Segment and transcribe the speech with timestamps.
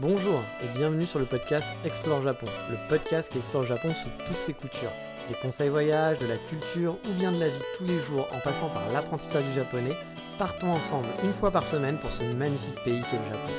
[0.00, 4.40] Bonjour et bienvenue sur le podcast Explore Japon, le podcast qui explore Japon sous toutes
[4.40, 4.92] ses coutures.
[5.28, 8.40] Des conseils voyage, de la culture ou bien de la vie tous les jours en
[8.40, 9.92] passant par l'apprentissage du japonais,
[10.38, 13.52] partons ensemble une fois par semaine pour ce magnifique pays qu'est le Japon.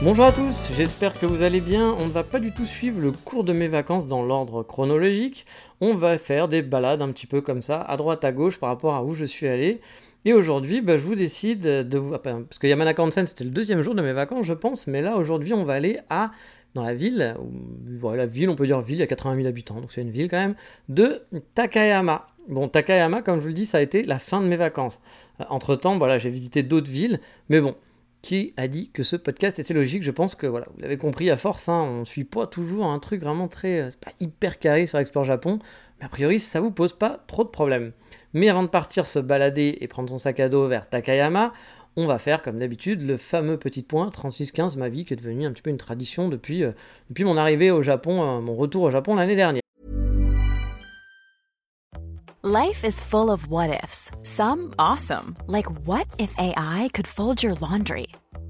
[0.00, 1.94] Bonjour à tous, j'espère que vous allez bien.
[1.98, 5.44] On ne va pas du tout suivre le cours de mes vacances dans l'ordre chronologique.
[5.82, 8.70] On va faire des balades un petit peu comme ça, à droite à gauche par
[8.70, 9.82] rapport à où je suis allé.
[10.24, 12.16] Et aujourd'hui, bah, je vous décide de vous.
[12.18, 14.86] Parce que Yamanaka Onsen, c'était le deuxième jour de mes vacances, je pense.
[14.86, 16.30] Mais là, aujourd'hui, on va aller à.
[16.74, 17.34] Dans la ville,
[18.14, 20.12] la ville, on peut dire ville, il y a 80 000 habitants, donc c'est une
[20.12, 20.54] ville quand même,
[20.88, 21.22] de
[21.56, 22.28] Takayama.
[22.48, 25.00] Bon, Takayama, comme je vous le dis, ça a été la fin de mes vacances.
[25.40, 27.74] Euh, entre temps, voilà, j'ai visité d'autres villes, mais bon,
[28.22, 30.02] qui a dit que ce podcast était logique?
[30.02, 32.86] Je pense que voilà, vous l'avez compris à force, hein, on ne suit pas toujours
[32.86, 33.80] un truc vraiment très.
[33.80, 35.58] Euh, c'est pas hyper carré sur Explore Japon,
[35.98, 37.92] mais a priori ça vous pose pas trop de problèmes.
[38.32, 41.52] Mais avant de partir se balader et prendre son sac à dos vers Takayama,
[41.96, 45.46] on va faire comme d'habitude le fameux petit point 3615 ma vie qui est devenu
[45.46, 46.70] un petit peu une tradition depuis, euh,
[47.20, 49.62] mon arrivée au Japon, euh, mon retour au Japon l'année dernière.
[52.42, 54.10] Life is full of what ifs.
[54.22, 58.06] Some awesome, like what if AI could fold your laundry?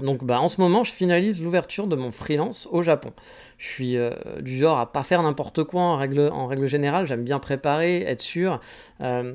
[0.00, 3.12] Donc bah, en ce moment, je finalise l'ouverture de mon freelance au Japon.
[3.58, 7.06] Je suis euh, du genre à pas faire n'importe quoi en règle, en règle générale,
[7.06, 8.60] j'aime bien préparer, être sûr.
[9.00, 9.32] Euh,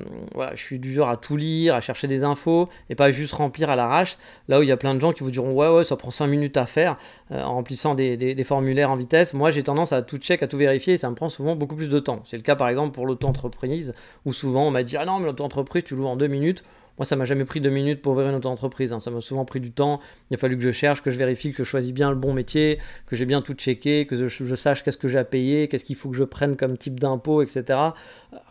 [0.54, 3.70] je suis du genre à tout lire, à chercher des infos et pas juste remplir
[3.70, 4.18] à l'arrache.
[4.46, 6.12] Là où il y a plein de gens qui vous diront ouais ouais ça prend
[6.12, 6.96] 5 minutes à faire
[7.32, 9.34] euh, en remplissant des, des, formulaires en vitesse.
[9.34, 11.76] Moi j'ai tendance à tout check, à tout vérifier et ça me prend souvent beaucoup
[11.76, 12.20] plus de temps.
[12.22, 13.92] C'est le cas par exemple pour l'auto-entreprise
[14.24, 16.62] où souvent on m'a dit ah non mais l'auto-entreprise tu l'ouvres en 2 minutes.
[16.98, 18.92] Moi, ça m'a jamais pris deux minutes pour ouvrir une auto-entreprise.
[18.92, 19.00] Hein.
[19.00, 20.00] Ça m'a souvent pris du temps.
[20.30, 22.32] Il a fallu que je cherche, que je vérifie, que je choisis bien le bon
[22.32, 25.84] métier, que j'ai bien tout checké, que je, sache qu'est-ce que j'ai à payer, qu'est-ce
[25.84, 27.78] qu'il faut que je prenne comme type d'impôt, etc.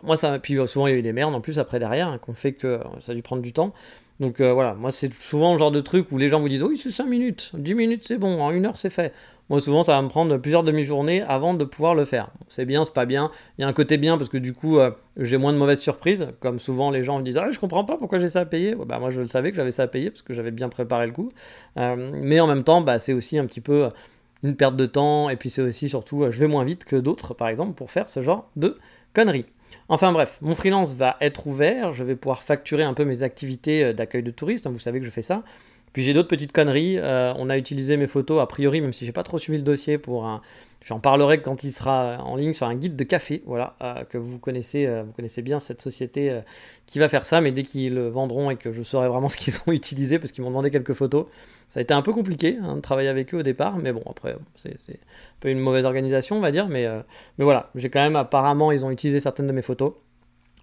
[0.03, 2.07] Moi, ça, puis euh, souvent il y a eu des merdes en plus après derrière,
[2.07, 3.73] hein, qu'on fait que euh, ça a dû prendre du temps.
[4.21, 6.61] Donc euh, voilà, moi c'est souvent le genre de truc où les gens vous disent
[6.61, 9.13] oui c'est 5 minutes, 10 minutes c'est bon, en une heure c'est fait.
[9.49, 12.29] Moi souvent ça va me prendre plusieurs demi-journées avant de pouvoir le faire.
[12.47, 13.31] C'est bien, c'est pas bien.
[13.57, 15.81] Il y a un côté bien parce que du coup euh, j'ai moins de mauvaises
[15.81, 18.45] surprises, comme souvent les gens me disent ah je comprends pas pourquoi j'ai ça à
[18.45, 18.75] payer.
[18.75, 21.07] bah moi je le savais que j'avais ça à payer parce que j'avais bien préparé
[21.07, 21.31] le coup.
[21.77, 23.89] Euh, mais en même temps bah, c'est aussi un petit peu
[24.43, 27.33] une perte de temps et puis c'est aussi surtout je vais moins vite que d'autres
[27.33, 28.75] par exemple pour faire ce genre de
[29.15, 29.47] conneries.
[29.89, 33.83] Enfin bref, mon freelance va être ouvert, je vais pouvoir facturer un peu mes activités
[33.83, 35.43] euh, d'accueil de touristes, hein, vous savez que je fais ça.
[35.93, 39.05] Puis j'ai d'autres petites conneries, euh, on a utilisé mes photos a priori, même si
[39.05, 40.41] j'ai pas trop suivi le dossier pour un,
[40.83, 44.17] J'en parlerai quand il sera en ligne sur un guide de café, voilà, euh, que
[44.17, 46.41] vous connaissez, euh, vous connaissez bien cette société euh,
[46.87, 49.37] qui va faire ça, mais dès qu'ils le vendront et que je saurai vraiment ce
[49.37, 51.27] qu'ils ont utilisé, parce qu'ils m'ont demandé quelques photos,
[51.69, 54.01] ça a été un peu compliqué hein, de travailler avec eux au départ, mais bon,
[54.09, 54.95] après, c'est un
[55.39, 56.87] peu une mauvaise organisation, on va dire, mais
[57.37, 59.93] voilà, j'ai quand même, apparemment, ils ont utilisé certaines de mes photos.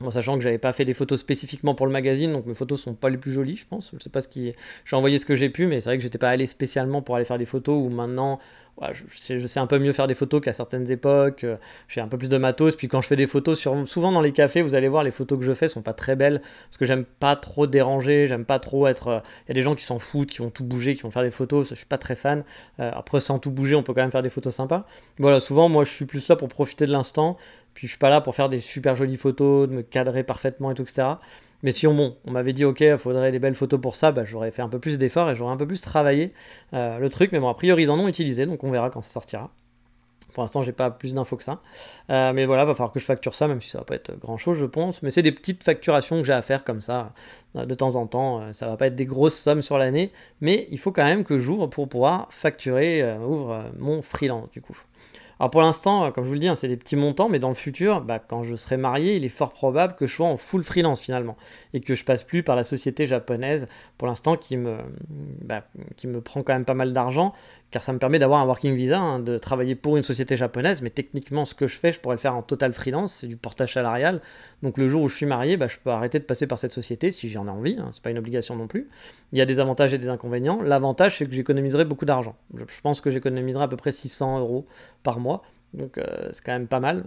[0.01, 2.81] En sachant que j'avais pas fait des photos spécifiquement pour le magazine, donc mes photos
[2.81, 3.91] sont pas les plus jolies, je pense.
[3.93, 4.55] Je sais pas ce qui.
[4.85, 7.17] J'ai envoyé ce que j'ai pu, mais c'est vrai que j'étais pas allé spécialement pour
[7.17, 7.77] aller faire des photos.
[7.85, 8.39] Ou maintenant,
[8.93, 11.45] je, sais, un peu mieux faire des photos qu'à certaines époques.
[11.45, 11.57] Euh,
[11.89, 12.77] j'ai un peu plus de matos.
[12.77, 15.39] Puis quand je fais des photos, souvent dans les cafés, vous allez voir, les photos
[15.39, 18.27] que je fais sont pas très belles parce que j'aime pas trop déranger.
[18.29, 19.09] J'aime pas trop être.
[19.09, 21.11] Euh, il y a des gens qui s'en foutent, qui vont tout bouger, qui vont
[21.11, 21.71] faire des photos.
[21.71, 22.45] Je suis pas très fan.
[22.81, 24.87] Euh, après, sans tout bouger, on peut quand même faire des photos sympas.
[25.19, 27.37] Voilà, souvent, moi, je suis plus là pour profiter de l'instant
[27.79, 30.73] puis je suis pas là pour faire des super jolies photos, de me cadrer parfaitement
[30.73, 31.11] et tout, etc.
[31.63, 34.11] Mais si on, bon, on m'avait dit, ok, il faudrait des belles photos pour ça,
[34.11, 36.33] bah, j'aurais fait un peu plus d'efforts et j'aurais un peu plus travaillé
[36.75, 37.31] euh, le truc.
[37.31, 39.53] Mais bon, a priori, ils en ont utilisé, donc on verra quand ça sortira.
[40.35, 41.61] Pour l'instant, j'ai pas plus d'infos que ça.
[42.11, 44.19] Euh, mais voilà, va falloir que je facture ça, même si ça va pas être
[44.19, 45.05] grand chose, je pense.
[45.05, 47.13] Mais c'est des petites facturations que j'ai à faire comme ça,
[47.55, 48.53] euh, de temps en temps.
[48.53, 50.11] Ça va pas être des grosses sommes sur l'année,
[50.41, 54.77] mais il faut quand même que j'ouvre pour pouvoir facturer, ouvre mon freelance du coup.
[55.41, 57.39] Alors pour l'instant, euh, comme je vous le dis, hein, c'est des petits montants, mais
[57.39, 60.27] dans le futur, bah, quand je serai marié, il est fort probable que je sois
[60.27, 61.37] en full freelance finalement,
[61.75, 63.69] et que je passe plus par la société japonaise
[63.99, 64.77] pour l'instant qui me,
[65.43, 65.65] bah,
[65.97, 67.33] qui me prend quand même pas mal d'argent,
[67.71, 70.81] car ça me permet d'avoir un working visa, hein, de travailler pour une société japonaise,
[70.81, 73.75] mais techniquement ce que je fais, je pourrais faire en total freelance, c'est du portage
[73.75, 74.21] salarial.
[74.63, 76.73] Donc le jour où je suis marié, bah, je peux arrêter de passer par cette
[76.73, 78.89] société si j'en ai envie, hein, c'est pas une obligation non plus.
[79.33, 80.63] Il y a des avantages et des inconvénients.
[80.63, 82.37] L'avantage, c'est que j'économiserai beaucoup d'argent.
[82.55, 84.67] Je, pense que j'économiserai à peu près 600 euros
[85.03, 85.43] par mois
[85.75, 87.05] Donc euh, c'est quand même pas mal.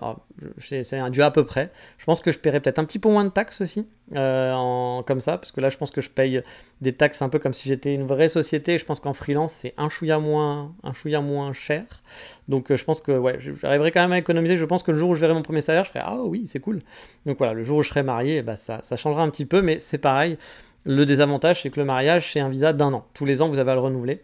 [0.57, 1.71] C'est un dû à peu près.
[1.97, 5.03] Je pense que je paierais peut-être un petit peu moins de taxes aussi, euh, en,
[5.03, 6.43] comme ça, parce que là je pense que je paye
[6.79, 8.77] des taxes un peu comme si j'étais une vraie société.
[8.77, 11.83] Je pense qu'en freelance c'est un chouïa moins, un chouïa moins cher.
[12.47, 14.57] Donc euh, je pense que ouais, j'arriverai quand même à économiser.
[14.57, 16.43] Je pense que le jour où je verrai mon premier salaire, je ferai ah oui
[16.45, 16.79] c'est cool.
[17.25, 19.61] Donc voilà, le jour où je serai marié, bah, ça, ça changera un petit peu,
[19.61, 20.37] mais c'est pareil.
[20.83, 23.07] Le désavantage c'est que le mariage c'est un visa d'un an.
[23.15, 24.21] Tous les ans vous avez à le renouveler.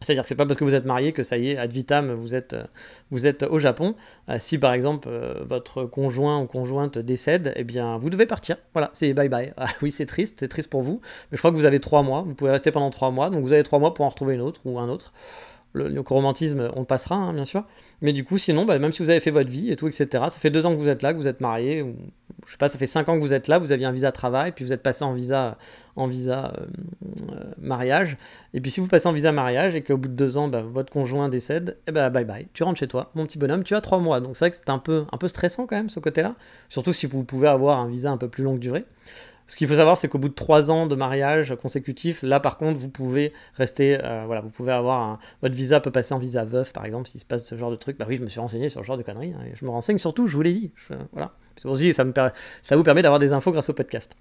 [0.00, 2.12] C'est-à-dire que c'est pas parce que vous êtes marié que ça y est, ad vitam,
[2.12, 2.64] vous êtes, euh,
[3.10, 3.94] vous êtes au Japon.
[4.28, 8.56] Euh, si par exemple euh, votre conjoint ou conjointe décède, eh bien vous devez partir.
[8.74, 9.52] Voilà, c'est bye bye.
[9.56, 11.00] Ah, oui, c'est triste, c'est triste pour vous,
[11.30, 12.22] mais je crois que vous avez trois mois.
[12.22, 14.42] Vous pouvez rester pendant trois mois, donc vous avez trois mois pour en retrouver une
[14.42, 15.12] autre ou un autre
[15.76, 17.64] le, romantisme, on passera, hein, bien sûr.
[18.00, 20.06] Mais du coup, sinon, bah, même si vous avez fait votre vie et tout, etc.,
[20.28, 21.96] ça fait deux ans que vous êtes là, que vous êtes marié, ou
[22.46, 24.12] je sais pas, ça fait cinq ans que vous êtes là, vous aviez un visa
[24.12, 25.58] travail, puis vous êtes passé en visa,
[25.96, 26.66] en visa euh,
[27.32, 28.16] euh, mariage.
[28.54, 30.62] Et puis si vous passez en visa mariage et qu'au bout de deux ans, bah,
[30.62, 33.64] votre conjoint décède, et eh ben bye bye, tu rentres chez toi, mon petit bonhomme,
[33.64, 34.20] tu as trois mois.
[34.20, 36.34] Donc c'est vrai que c'est un peu, un peu stressant quand même ce côté-là,
[36.68, 38.84] surtout si vous pouvez avoir un visa un peu plus longue durée.
[39.48, 42.58] Ce qu'il faut savoir, c'est qu'au bout de trois ans de mariage consécutif, là par
[42.58, 46.44] contre, vous pouvez rester, euh, voilà, vous pouvez avoir votre visa peut passer en visa
[46.44, 47.96] veuf, par exemple, s'il se passe ce genre de truc.
[47.98, 49.34] Bah oui, je me suis renseigné sur ce genre de conneries.
[49.34, 50.72] Hein, je me renseigne surtout, je vous l'ai dit.
[51.12, 51.32] voilà.
[51.56, 52.12] C'est ça, me,
[52.62, 54.14] ça vous permet d'avoir des infos grâce au podcast.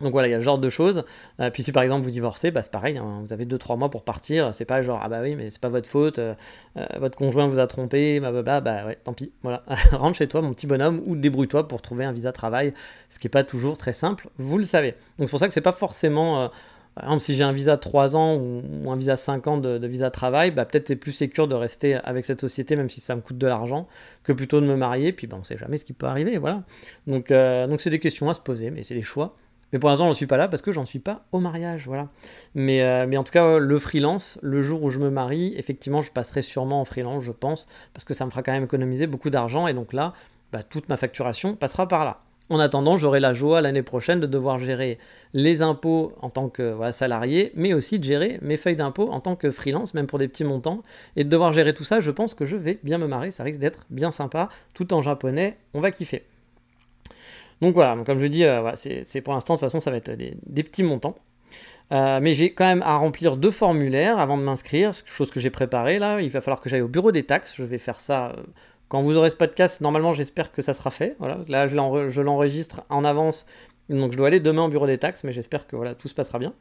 [0.00, 1.04] Donc voilà, il y a ce genre de choses.
[1.40, 3.90] Euh, puis si par exemple vous divorcez, bah c'est pareil, hein, vous avez 2-3 mois
[3.90, 4.52] pour partir.
[4.54, 6.34] C'est pas genre, ah bah oui, mais c'est pas votre faute, euh,
[6.76, 9.32] euh, votre conjoint vous a trompé, bah, bah, bah, bah ouais, tant pis.
[9.42, 9.62] Voilà,
[9.92, 12.72] rentre chez toi, mon petit bonhomme, ou débrouille-toi pour trouver un visa travail,
[13.08, 14.92] ce qui est pas toujours très simple, vous le savez.
[15.18, 16.50] Donc c'est pour ça que c'est pas forcément.
[16.94, 19.86] par exemple, si j'ai un visa de 3 ans ou, un visa 5 ans de,
[19.86, 23.16] visa travail, bah peut-être c'est plus sécure de rester avec cette société, même si ça
[23.16, 23.88] me coûte de l'argent,
[24.24, 25.12] que plutôt de me marier.
[25.12, 26.64] Puis bah, on sait jamais ce qui peut arriver, voilà.
[27.06, 29.36] Donc donc c'est des questions à se poser, mais c'est des choix.
[29.72, 32.08] Mais pour l'instant, j'en suis pas là parce que j'en suis pas au mariage, voilà.
[32.54, 36.02] Mais, euh, mais en tout cas, le freelance, le jour où je me marie, effectivement,
[36.02, 39.06] je passerai sûrement en freelance, je pense, parce que ça me fera quand même économiser
[39.06, 40.12] beaucoup d'argent, et donc là,
[40.52, 42.20] bah, toute ma facturation passera par là.
[42.48, 44.98] En attendant, j'aurai la joie l'année prochaine de devoir gérer
[45.34, 49.34] les impôts en tant que salarié, mais aussi de gérer mes feuilles d'impôts en tant
[49.34, 50.82] que freelance, même pour des petits montants.
[51.16, 53.42] Et de devoir gérer tout ça, je pense que je vais bien me marrer, ça
[53.42, 56.24] risque d'être bien sympa, tout en japonais, on va kiffer.
[57.60, 60.10] Donc voilà, comme je dis, euh, c'est pour l'instant, de toute façon, ça va être
[60.12, 61.16] des, petits montants.
[61.92, 65.50] Euh, mais j'ai quand même à remplir deux formulaires avant de m'inscrire, chose que j'ai
[65.50, 66.20] préparée là.
[66.20, 67.54] Il va falloir que j'aille au bureau des taxes.
[67.56, 68.42] Je vais faire ça euh,
[68.88, 69.80] quand vous aurez ce podcast.
[69.80, 71.16] Normalement, j'espère que ça sera fait.
[71.20, 71.38] Voilà.
[71.48, 73.46] Là, je l'enregistre en avance
[73.88, 76.14] donc je dois aller demain au bureau des taxes, mais j'espère que voilà, tout se
[76.14, 76.52] passera bien.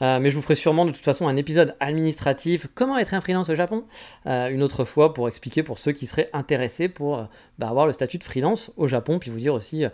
[0.00, 3.48] Mais je vous ferai sûrement de toute façon un épisode administratif, comment être un freelance
[3.48, 3.84] au Japon,
[4.26, 7.28] une autre fois pour expliquer pour ceux qui seraient intéressés pour
[7.58, 9.84] bah, avoir le statut de freelance au Japon, puis vous dire aussi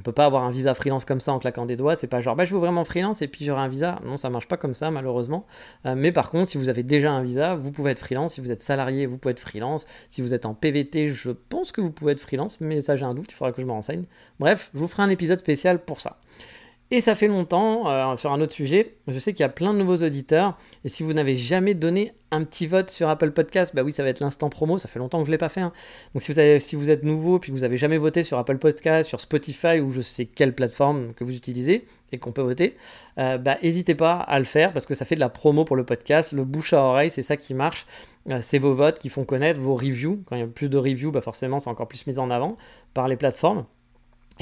[0.00, 1.94] on peut pas avoir un visa freelance comme ça en claquant des doigts.
[1.94, 3.98] C'est pas genre, bah, je veux vraiment freelance et puis j'aurai un visa.
[4.02, 5.44] Non, ça marche pas comme ça, malheureusement.
[5.84, 8.32] Euh, mais par contre, si vous avez déjà un visa, vous pouvez être freelance.
[8.32, 9.86] Si vous êtes salarié, vous pouvez être freelance.
[10.08, 13.04] Si vous êtes en PVT, je pense que vous pouvez être freelance, mais ça, j'ai
[13.04, 13.30] un doute.
[13.30, 14.04] Il faudra que je me renseigne.
[14.38, 16.16] Bref, je vous ferai un épisode spécial pour ça.
[16.92, 19.72] Et ça fait longtemps, euh, sur un autre sujet, je sais qu'il y a plein
[19.72, 23.76] de nouveaux auditeurs, et si vous n'avez jamais donné un petit vote sur Apple Podcast,
[23.76, 25.48] bah oui, ça va être l'instant promo, ça fait longtemps que je ne l'ai pas
[25.48, 25.60] fait.
[25.60, 25.72] Hein.
[26.14, 29.20] Donc si vous, êtes nouveau, puis que vous n'avez jamais voté sur Apple Podcast, sur
[29.20, 32.74] Spotify, ou je sais quelle plateforme que vous utilisez, et qu'on peut voter,
[33.18, 35.76] euh, bah n'hésitez pas à le faire, parce que ça fait de la promo pour
[35.76, 37.86] le podcast, le bouche à oreille, c'est ça qui marche,
[38.30, 40.76] euh, c'est vos votes qui font connaître, vos reviews, quand il y a plus de
[40.76, 42.56] reviews, bah forcément c'est encore plus mis en avant
[42.94, 43.64] par les plateformes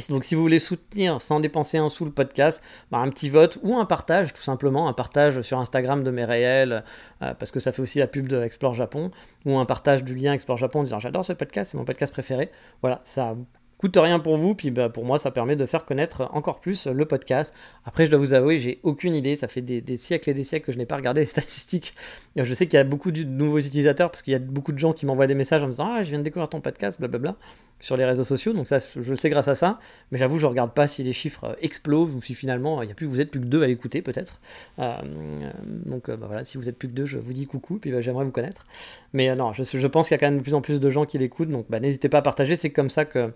[0.09, 3.59] donc si vous voulez soutenir sans dépenser un sou le podcast, bah, un petit vote
[3.63, 6.85] ou un partage, tout simplement, un partage sur Instagram de mes réels,
[7.23, 9.11] euh, parce que ça fait aussi la pub de Explore Japon,
[9.45, 12.13] ou un partage du lien Explore Japon en disant j'adore ce podcast, c'est mon podcast
[12.13, 12.51] préféré.
[12.83, 13.35] Voilà, ça
[13.79, 16.87] coûte rien pour vous, puis bah, pour moi ça permet de faire connaître encore plus
[16.87, 17.55] le podcast.
[17.85, 20.67] Après je dois vous avouer, j'ai aucune idée, ça fait des, siècles et des siècles
[20.67, 21.95] que je n'ai pas regardé les statistiques.
[22.37, 24.79] Je sais qu'il y a beaucoup de nouveaux utilisateurs, parce qu'il y a beaucoup de
[24.79, 26.99] gens qui m'envoient des messages en me disant Ah je viens de découvrir ton podcast,
[26.99, 27.37] blablabla,
[27.81, 29.79] sur les réseaux sociaux, donc ça je le sais grâce à ça,
[30.11, 32.95] mais j'avoue je regarde pas si les chiffres euh, explosent ou si finalement il a
[32.95, 34.39] plus, vous êtes plus que deux à l'écouter peut-être.
[34.81, 35.51] Euh, euh,
[35.87, 38.01] donc bah, voilà, si vous êtes plus que deux, je vous dis coucou, puis bah,
[38.01, 38.67] j'aimerais vous connaître.
[39.13, 40.91] Mais non, je, je pense qu'il y a quand même de plus en plus de
[40.91, 43.33] gens qui l'écoutent, donc n'hésitez pas à partager, c'est comme ça que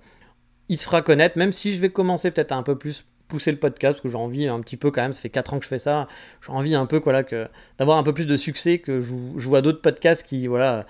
[0.69, 3.50] il se fera connaître, même si je vais commencer peut-être à un peu plus pousser
[3.50, 5.64] le podcast, que j'ai envie un petit peu quand même, ça fait 4 ans que
[5.64, 6.07] je fais ça,
[6.45, 7.25] j'ai envie un peu voilà,
[7.78, 9.12] d'avoir un peu plus de succès, que je,
[9.49, 10.85] vois d'autres podcasts qui voilà,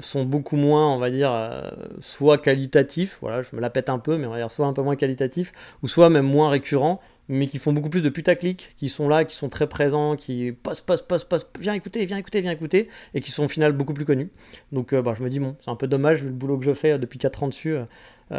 [0.00, 1.62] sont beaucoup moins, on va dire, euh,
[2.00, 4.74] soit qualitatifs, voilà, je me la pète un peu, mais on va dire soit un
[4.74, 5.52] peu moins qualitatifs,
[5.82, 9.24] ou soit même moins récurrents, mais qui font beaucoup plus de putaclic, qui sont là,
[9.24, 12.88] qui sont très présents, qui post, post, post, post, viens écouter, viens écouter, viens écouter,
[13.14, 14.28] et qui sont au final beaucoup plus connus.
[14.72, 16.64] Donc euh, bah, je me dis, bon, c'est un peu dommage vu le boulot que
[16.64, 17.76] je fais euh, depuis 4 ans dessus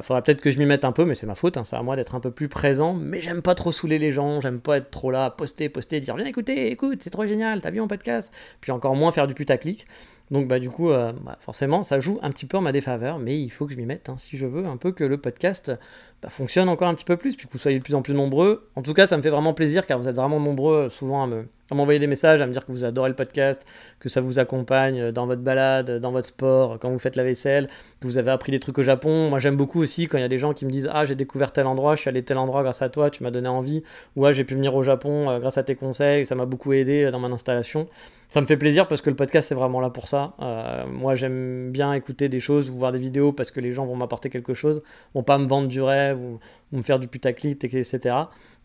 [0.02, 1.84] Faudrait peut-être que je m'y mette un peu, mais c'est ma faute, hein, c'est à
[1.84, 2.94] moi d'être un peu plus présent.
[2.94, 6.16] Mais j'aime pas trop saouler les gens, j'aime pas être trop là, poster, poster, dire
[6.16, 8.34] viens écouter, écoute, c'est trop génial, t'as vu mon podcast?
[8.62, 9.86] Puis encore moins faire du putaclic.
[10.32, 13.20] Donc bah du coup, euh, bah, forcément, ça joue un petit peu en ma défaveur,
[13.20, 15.18] mais il faut que je m'y mette hein, si je veux un peu que le
[15.18, 15.74] podcast
[16.22, 18.14] bah, fonctionne encore un petit peu plus, puis que vous soyez de plus en plus
[18.14, 18.70] nombreux.
[18.78, 21.24] En tout cas, ça me fait vraiment plaisir car vous êtes vraiment nombreux euh, souvent
[21.24, 23.66] à me, à m'envoyer des messages, à me dire que vous adorez le podcast,
[24.00, 27.68] que ça vous accompagne dans votre balade, dans votre sport, quand vous faites la vaisselle,
[28.02, 29.30] que vous avez appris des trucs au Japon.
[29.30, 31.16] Moi, j'aime beaucoup aussi quand il y a des gens qui me disent Ah, j'ai
[31.16, 33.84] découvert tel endroit, je suis allé tel endroit grâce à toi, tu m'as donné envie,
[34.18, 36.74] ou Ah, j'ai pu venir au Japon euh, grâce à tes conseils, ça m'a beaucoup
[36.74, 37.88] aidé euh, dans mon installation.
[38.32, 40.36] Ça me fait plaisir parce que le podcast, c'est vraiment là pour ça.
[40.40, 43.86] Euh, moi, j'aime bien écouter des choses ou voir des vidéos parce que les gens
[43.86, 44.82] vont m'apporter quelque chose,
[45.14, 46.40] vont pas me vendre du rêve ou,
[46.72, 48.16] me faire du putaclic, etc.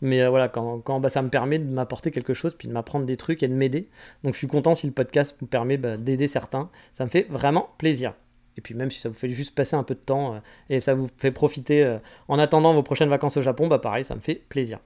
[0.02, 3.06] Mais euh, voilà, quand, bah, ça me permet de m'apporter quelque chose, puis de m'apprendre
[3.06, 3.82] des trucs et de m'aider.
[4.22, 6.70] Donc je suis content si le podcast me permet bah, d'aider certains.
[6.92, 8.14] Ça me fait vraiment plaisir.
[8.56, 10.38] Et puis même si ça vous fait juste passer un peu de temps euh,
[10.70, 14.14] et ça vous fait profiter en attendant vos prochaines vacances au Japon, bah pareil, ça
[14.14, 14.78] me fait plaisir.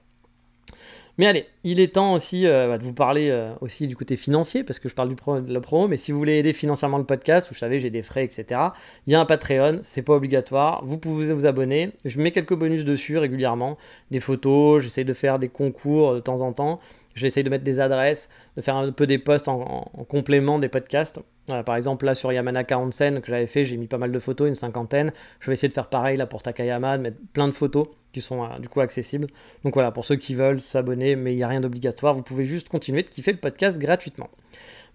[1.21, 4.15] Mais allez, il est temps aussi euh, bah, de vous parler euh, aussi du côté
[4.15, 6.51] financier, parce que je parle du pro, de la promo, mais si vous voulez aider
[6.51, 8.59] financièrement le podcast, vous savez, j'ai des frais, etc.
[9.05, 11.91] Il y a un Patreon, c'est pas obligatoire, vous pouvez vous abonner.
[12.05, 13.77] Je mets quelques bonus dessus régulièrement,
[14.09, 16.79] des photos, j'essaye de faire des concours de temps en temps,
[17.15, 20.69] j'essaye de mettre des adresses, de faire un peu des posts en, en complément des
[20.69, 21.19] podcasts.
[21.49, 22.91] Euh, par exemple, là sur Yamana 40
[23.21, 25.11] que j'avais fait, j'ai mis pas mal de photos, une cinquantaine.
[25.39, 28.21] Je vais essayer de faire pareil là pour Takayama, de mettre plein de photos qui
[28.21, 29.27] sont euh, du coup accessibles.
[29.63, 32.45] Donc voilà, pour ceux qui veulent s'abonner, mais il n'y a rien d'obligatoire, vous pouvez
[32.45, 34.29] juste continuer de kiffer le podcast gratuitement.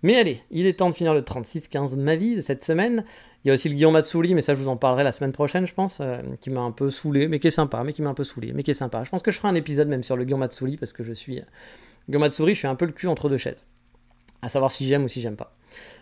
[0.03, 3.05] Mais allez, il est temps de finir le 36-15 ma vie de cette semaine.
[3.45, 5.33] Il y a aussi le Guillaume Matsouli, mais ça je vous en parlerai la semaine
[5.33, 8.03] prochaine, je pense, euh, qui m'a un peu saoulé, mais qui est sympa, mais qui
[8.03, 9.03] m'a un peu saoulé, mais qui est sympa.
[9.05, 11.13] Je pense que je ferai un épisode même sur le Guillaume Matsouli, parce que je
[11.13, 11.43] suis...
[12.09, 13.65] Matsouli, je suis un peu le cul entre deux chaises.
[14.43, 15.53] À savoir si j'aime ou si j'aime pas.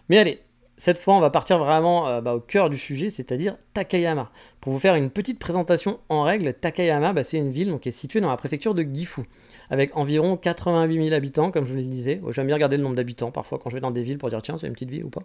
[0.08, 0.40] Mais allez,
[0.76, 4.30] cette fois, on va partir vraiment euh, bah, au cœur du sujet, c'est-à-dire Takayama.
[4.60, 7.90] Pour vous faire une petite présentation en règle, Takayama, bah, c'est une ville donc, qui
[7.90, 9.22] est située dans la préfecture de Gifu,
[9.70, 12.18] avec environ 88 000 habitants, comme je vous le disais.
[12.24, 14.30] Oh, J'aime bien regarder le nombre d'habitants parfois quand je vais dans des villes pour
[14.30, 15.22] dire tiens, c'est une petite ville ou pas.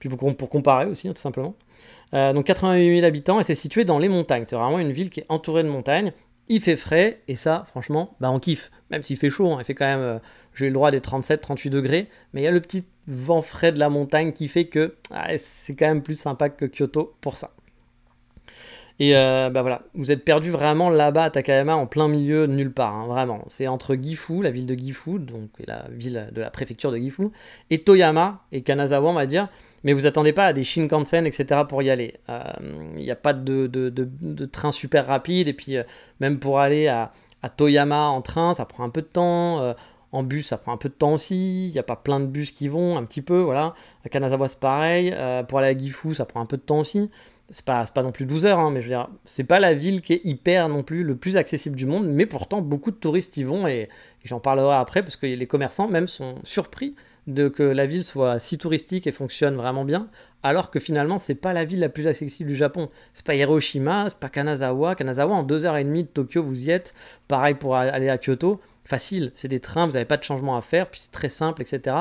[0.00, 1.54] Puis pour, pour comparer aussi, hein, tout simplement.
[2.14, 4.44] Euh, donc 88 000 habitants et c'est situé dans les montagnes.
[4.46, 6.12] C'est vraiment une ville qui est entourée de montagnes.
[6.48, 8.70] Il fait frais et ça, franchement, bah on kiffe.
[8.90, 10.18] Même s'il fait chaud, hein, il fait quand même, euh,
[10.54, 13.78] j'ai le droit des 37-38 degrés, mais il y a le petit vent frais de
[13.78, 17.50] la montagne qui fait que ah, c'est quand même plus sympa que Kyoto pour ça.
[19.00, 22.72] Et euh, bah voilà, vous êtes perdu vraiment là-bas à Takayama, en plein milieu nulle
[22.72, 23.44] part, hein, vraiment.
[23.46, 27.28] C'est entre Gifu, la ville de Gifu, donc la ville de la préfecture de Gifu,
[27.70, 29.48] et Toyama et Kanazawa, on va dire.
[29.84, 31.60] Mais vous attendez pas à des Shinkansen, etc.
[31.68, 32.14] pour y aller.
[32.28, 35.84] Il euh, n'y a pas de, de, de, de, train super rapide, et puis euh,
[36.18, 37.12] même pour aller à,
[37.42, 39.60] à, Toyama en train, ça prend un peu de temps.
[39.60, 39.74] Euh,
[40.10, 41.68] en bus, ça prend un peu de temps aussi.
[41.68, 43.74] Il n'y a pas plein de bus qui vont, un petit peu, voilà.
[44.04, 45.12] À Kanazawa, c'est pareil.
[45.14, 47.10] Euh, pour aller à Gifu, ça prend un peu de temps aussi
[47.50, 49.74] c'est pas, pas non plus 12 heures, hein, mais je veux dire, c'est pas la
[49.74, 52.96] ville qui est hyper non plus le plus accessible du monde, mais pourtant beaucoup de
[52.96, 53.88] touristes y vont et,
[54.24, 56.94] j'en parlerai après parce que les commerçants même sont surpris
[57.26, 60.08] de que la ville soit si touristique et fonctionne vraiment bien,
[60.42, 62.90] alors que finalement c'est pas la ville la plus accessible du Japon.
[63.14, 64.94] C'est pas Hiroshima, c'est pas Kanazawa.
[64.94, 66.94] Kanazawa en 2h30 de Tokyo vous y êtes.
[67.26, 70.62] Pareil pour aller à Kyoto, facile, c'est des trains, vous n'avez pas de changement à
[70.62, 71.96] faire, puis c'est très simple, etc.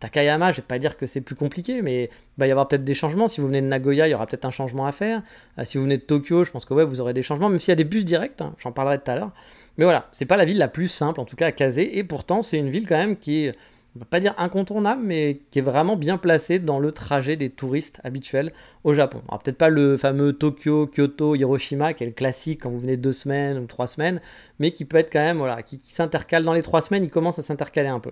[0.00, 2.94] Takayama, je vais pas dire que c'est plus compliqué, mais il y avoir peut-être des
[2.94, 3.26] changements.
[3.26, 5.22] Si vous venez de Nagoya, il y aura peut-être un changement à faire.
[5.58, 7.58] Euh, si vous venez de Tokyo, je pense que ouais, vous aurez des changements, même
[7.58, 9.32] s'il y a des bus directs, hein, j'en parlerai tout à l'heure.
[9.76, 12.04] Mais voilà, c'est pas la ville la plus simple, en tout cas à caser, et
[12.04, 13.52] pourtant c'est une ville quand même qui est,
[13.96, 17.50] on va pas dire incontournable, mais qui est vraiment bien placée dans le trajet des
[17.50, 18.52] touristes habituels
[18.84, 19.22] au Japon.
[19.28, 22.96] Alors peut-être pas le fameux Tokyo, Kyoto, Hiroshima, qui est le classique quand vous venez
[22.96, 24.20] deux semaines ou trois semaines,
[24.60, 27.38] mais qui peut être quand même, voilà, qui s'intercale dans les trois semaines, il commence
[27.38, 28.10] à s'intercaler un peu.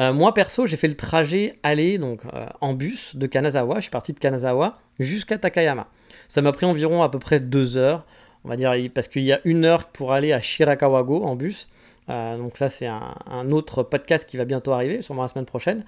[0.00, 3.76] Euh, moi perso, j'ai fait le trajet aller donc euh, en bus de Kanazawa.
[3.76, 5.86] Je suis parti de Kanazawa jusqu'à Takayama.
[6.28, 8.04] Ça m'a pris environ à peu près deux heures,
[8.44, 11.68] on va dire, parce qu'il y a une heure pour aller à Shirakawago en bus.
[12.10, 15.84] Euh, donc ça, c'est un, autre podcast qui va bientôt arriver, sûrement la semaine prochaine.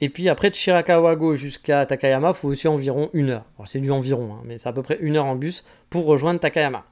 [0.00, 3.44] Et puis après de Shirakawago jusqu'à Takayama, il faut aussi environ une heure.
[3.64, 6.38] C'est du environ, hein, mais c'est à peu près une heure en bus pour rejoindre
[6.38, 6.84] Takayama.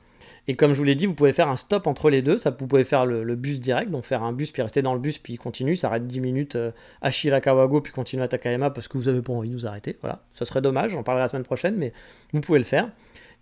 [0.48, 2.38] Et comme je vous l'ai dit, vous pouvez faire un stop entre les deux.
[2.38, 5.00] Ça, vous pouvez faire le, bus direct, donc faire un bus puis rester dans le
[5.00, 5.74] bus puis continue.
[5.74, 6.70] Ça arrête 10 minutes euh,
[7.02, 9.98] à Shirakawago puis continue à Takayama parce que vous n'avez pas envie de vous arrêter.
[10.00, 10.92] Voilà, ça serait dommage.
[10.92, 11.92] J'en parlerai la semaine prochaine, mais
[12.32, 12.90] vous pouvez le faire.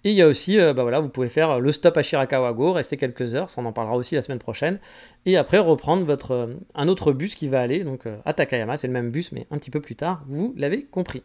[0.07, 2.73] Et il y a aussi, euh, bah voilà, vous pouvez faire le stop à Shirakawago,
[2.73, 4.79] rester quelques heures, ça on en parlera aussi la semaine prochaine,
[5.25, 8.87] et après reprendre votre euh, un autre bus qui va aller donc à Takayama, c'est
[8.87, 11.23] le même bus mais un petit peu plus tard, vous l'avez compris.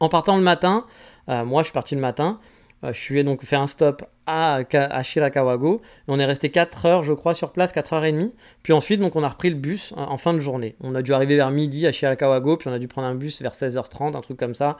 [0.00, 0.84] En partant le matin,
[1.26, 2.38] moi je suis parti le matin,
[2.82, 5.76] je suis donc fait un stop à, à Shirakawago.
[5.76, 8.32] Et on est resté 4 heures, je crois, sur place, 4 heures et demie.
[8.62, 10.76] Puis ensuite, donc, on a repris le bus en fin de journée.
[10.80, 13.42] On a dû arriver vers midi à Shirakawago, puis on a dû prendre un bus
[13.42, 14.76] vers 16h30, un truc comme ça,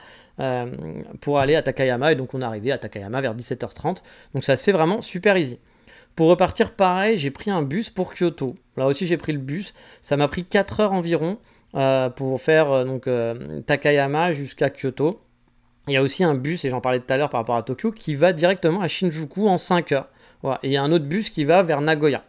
[1.21, 2.13] pour aller à Takayama.
[2.13, 3.99] Et donc, on est arrivé à Takayama vers 17h30.
[4.35, 5.59] Donc, ça se fait vraiment super easy.
[6.19, 8.57] Pour repartir, pareil, j'ai pris un bus pour Kyoto.
[8.77, 9.73] Là aussi, j'ai pris le bus.
[10.01, 11.39] Ça m'a pris 4 heures environ
[11.77, 15.21] euh, pour faire euh, donc, euh, Takayama jusqu'à Kyoto.
[15.89, 17.63] Il y a aussi un bus, et j'en parlais tout à l'heure par rapport à
[17.63, 20.09] Tokyo, qui va directement à Shinjuku en 5 heures.
[20.63, 22.23] Et il y a un autre bus qui va vers Nagoya.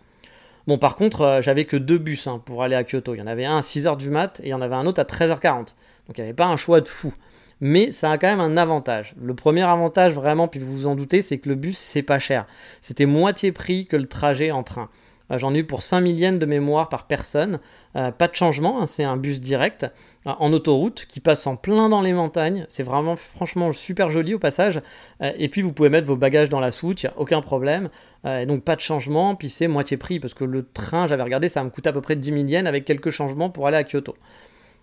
[0.68, 3.14] Bon, par contre, j'avais que deux bus hein, pour aller à Kyoto.
[3.14, 4.86] Il y en avait un à 6h du mat et il y en avait un
[4.86, 5.76] autre à 13h40.
[6.08, 7.14] Donc il n'y avait pas un choix de fou
[7.62, 9.16] mais ça a quand même un avantage.
[9.22, 12.20] Le premier avantage vraiment, puis vous vous en doutez, c'est que le bus c'est pas
[12.20, 12.46] cher.
[12.82, 14.90] C'était moitié prix que le trajet en train.
[15.32, 17.60] Euh, j'en ai eu pour 5000 yens de mémoire par personne.
[17.96, 19.84] Euh, pas de changement, hein, c'est un bus direct
[20.28, 22.66] euh, en autoroute qui passe en plein dans les montagnes.
[22.68, 24.80] C'est vraiment franchement super joli au passage.
[25.22, 27.90] et puis vous pouvez mettre vos bagages dans la soute, il n'y a aucun problème.
[28.26, 31.50] et donc pas de changement, puis c'est moitié prix parce que le train, j'avais regardé,
[31.50, 33.84] ça me coûte à peu près 10 000 yens avec quelques changements pour aller à
[33.84, 34.14] Kyoto.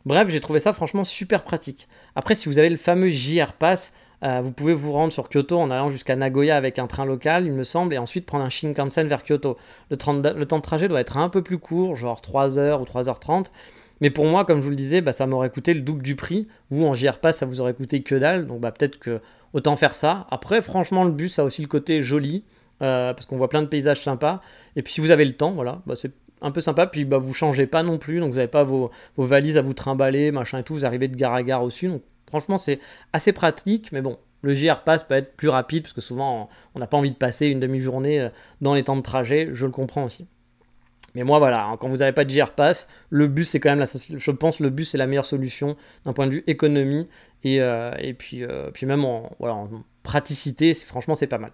[0.04, 1.88] Bref, j'ai trouvé ça franchement super pratique.
[2.14, 3.92] Après, si vous avez le fameux JR Pass,
[4.24, 7.46] euh, vous pouvez vous rendre sur Kyoto en allant jusqu'à Nagoya avec un train local,
[7.46, 9.56] il me semble, et ensuite prendre un Shinkansen vers Kyoto.
[9.90, 13.46] Le, temps de trajet doit être un peu plus court, genre 3 heures ou 3h30.
[14.00, 16.16] Mais pour moi, comme je vous le disais, bah, ça m'aurait coûté le double du
[16.16, 16.48] prix.
[16.70, 18.46] Vous, en JR Pass, ça vous aurait coûté que dalle.
[18.46, 19.20] Donc bah, peut-être que
[19.52, 20.26] autant faire ça.
[20.30, 22.44] Après, franchement, le bus a aussi le côté joli.
[22.82, 24.42] Euh, parce qu'on voit plein de paysages sympas.
[24.76, 26.12] Et puis si vous avez le temps, voilà, bah, c'est
[26.42, 26.86] un peu sympa.
[26.86, 29.74] Puis bah, vous changez pas non plus, donc vous n'avez pas vos, valises à vous
[29.74, 30.74] trimballer, machin et tout.
[30.74, 31.88] Vous arrivez de gare à gare aussi.
[31.88, 32.78] Donc franchement, c'est
[33.12, 33.92] assez pratique.
[33.92, 36.96] Mais bon, le JR Pass peut être plus rapide parce que souvent on n'a pas
[36.96, 38.28] envie de passer une demi-journée euh,
[38.60, 39.50] dans les temps de trajet.
[39.52, 40.26] Je le comprends aussi.
[41.14, 43.70] Mais moi, voilà, hein, quand vous n'avez pas de JR Pass, le bus, c'est quand
[43.70, 45.74] même la, je pense, le bus, c'est la meilleure solution
[46.04, 47.08] d'un point de vue économie
[47.42, 48.42] et, euh, puis,
[48.74, 49.70] puis même en, voilà, en
[50.02, 51.52] praticité, franchement, c'est pas mal.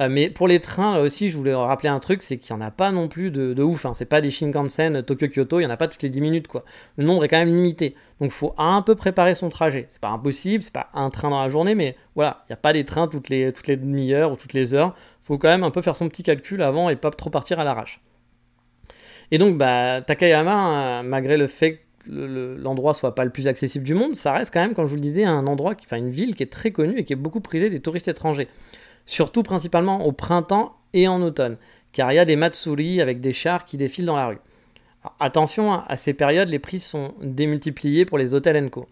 [0.00, 2.66] Euh, mais pour les trains, aussi, je voulais rappeler un truc, c'est qu'il n'y en
[2.66, 3.84] a pas non plus de, ouf.
[3.84, 3.92] Hein.
[3.92, 6.48] C'est pas des Shinkansen Tokyo-Kyoto, il n'y en a pas toutes les 10 minutes.
[6.48, 6.62] quoi.
[6.96, 7.94] Le nombre est quand même limité.
[8.20, 9.86] Donc faut un peu préparer son trajet.
[9.90, 12.56] C'est pas impossible, c'est pas un train dans la journée, mais voilà, il n'y a
[12.56, 14.94] pas des trains toutes les, demi-heures ou toutes les heures.
[15.22, 17.64] Faut quand même un peu faire son petit calcul avant et pas trop partir à
[17.64, 18.00] l'arrache.
[19.30, 23.94] Et donc, bah, Takayama, malgré le fait que l'endroit soit pas le plus accessible du
[23.94, 26.34] monde, ça reste quand même, comme je vous le disais, un endroit, enfin une ville
[26.34, 28.48] qui est très connue et qui est beaucoup prisée des touristes étrangers
[29.06, 31.56] surtout principalement au printemps et en automne,
[31.92, 34.38] car il y a des matsuri avec des chars qui défilent dans la rue.
[35.18, 38.86] attention, hein, à ces périodes, les prix sont démultipliés pour les hôtels Co.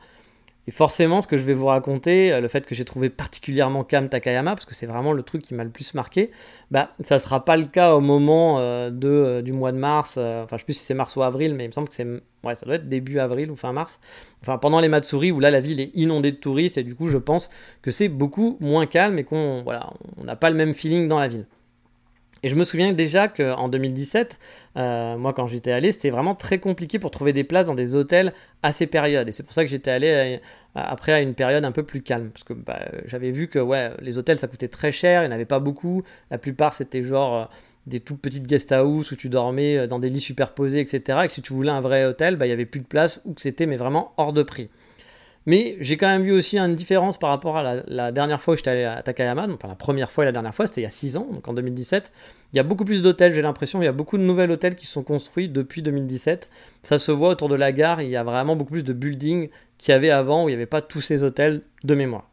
[0.69, 3.85] Et forcément, ce que je vais vous raconter, euh, le fait que j'ai trouvé particulièrement
[3.85, 6.31] Kam Takayama, parce que c'est vraiment le truc qui m'a le plus marqué,
[6.71, 9.79] bah, ça ne sera pas le cas au moment euh, de, euh, du mois de
[9.79, 11.89] mars, enfin je ne sais plus si c'est mars ou avril, mais il me semble
[11.89, 12.07] que c'est,
[12.45, 13.99] ouais, ça doit être début avril ou fin mars,
[14.43, 17.09] enfin pendant les Matsuri, où là la ville est inondée de touristes, et du coup
[17.09, 17.49] je pense
[17.81, 19.89] que c'est beaucoup moins calme et qu'on voilà,
[20.19, 21.47] on n'a pas le même feeling dans la ville.
[22.43, 24.39] Et je me souviens déjà qu'en 2017,
[24.77, 27.97] euh, moi quand j'étais allé, c'était vraiment très compliqué pour trouver des places dans des
[27.97, 29.29] hôtels à ces périodes.
[29.29, 30.41] Et c'est pour ça que j'étais allé
[30.75, 32.31] après à une période un peu plus calme.
[32.31, 33.59] Parce que bah, j'avais vu que
[34.01, 36.03] les hôtels ça coûtait très cher, il n'y en avait pas beaucoup.
[36.31, 37.45] La plupart c'était genre euh,
[37.87, 41.21] des toutes petites guest house où tu dormais euh, dans des lits superposés, etc.
[41.25, 43.21] Et que si tu voulais un vrai hôtel, bah, il n'y avait plus de place
[43.25, 44.69] ou que c'était mais vraiment hors de prix.
[45.49, 48.57] Mais j'ai quand même vu aussi une différence par rapport à la, dernière fois où
[48.59, 50.87] j'étais allé à Takayama, donc la première fois et la dernière fois, c'était il y
[50.87, 52.13] a 6 ans, donc en 2017.
[52.53, 54.77] Il y a beaucoup plus d'hôtels, j'ai l'impression, il y a beaucoup de nouveaux hôtels
[54.77, 56.51] qui sont construits depuis 2017.
[56.83, 59.49] Ça se voit autour de la gare, il y a vraiment beaucoup plus de buildings
[59.79, 62.29] qu'il y avait avant où il n'y avait pas tous ces hôtels de mémoire.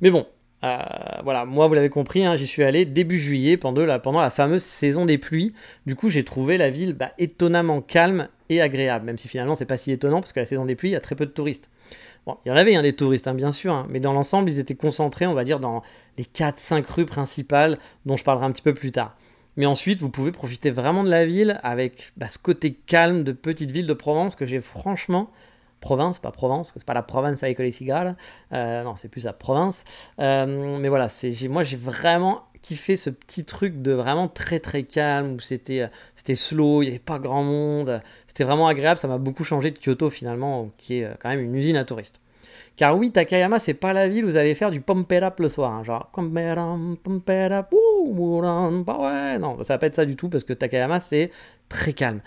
[0.00, 0.28] Mais bon,
[0.64, 0.76] euh,
[1.22, 5.04] voilà, moi vous l'avez compris, hein, j'y suis allé début juillet pendant la, fameuse saison
[5.04, 5.54] des pluies.
[5.86, 9.66] Du coup, j'ai trouvé la ville bah, étonnamment calme et agréable, même si finalement c'est
[9.66, 11.30] pas si étonnant parce que la saison des pluies, il y a très peu de
[11.30, 11.70] touristes.
[12.26, 14.50] Bon, il y en avait hein, des touristes, hein, bien sûr, hein, mais dans l'ensemble,
[14.50, 15.82] ils étaient concentrés, on va dire, dans
[16.16, 19.16] les 4-5 rues principales dont je parlerai un petit peu plus tard.
[19.56, 23.32] Mais ensuite, vous pouvez profiter vraiment de la ville avec bah, ce côté calme de
[23.32, 25.30] petite ville de Provence que j'ai franchement
[25.80, 28.14] province, pas Provence, c'est pas la province avec les cigares,
[28.52, 29.84] euh, non, c'est plus la province.
[30.20, 34.82] Euh, mais voilà, c'est, moi j'ai vraiment kiffé ce petit truc de vraiment très très
[34.82, 38.98] calme où c'était, euh, c'était slow, il n'y avait pas grand monde, c'était vraiment agréable,
[38.98, 42.20] ça m'a beaucoup changé de Kyoto finalement, qui est quand même une usine à touristes.
[42.78, 45.72] Car oui, Takayama, c'est pas la ville où vous allez faire du up le soir.
[45.72, 49.38] Hein, genre, pump it up, ouais.
[49.38, 51.32] Non, ça va pas être ça du tout parce que Takayama, c'est
[51.68, 52.20] très calme.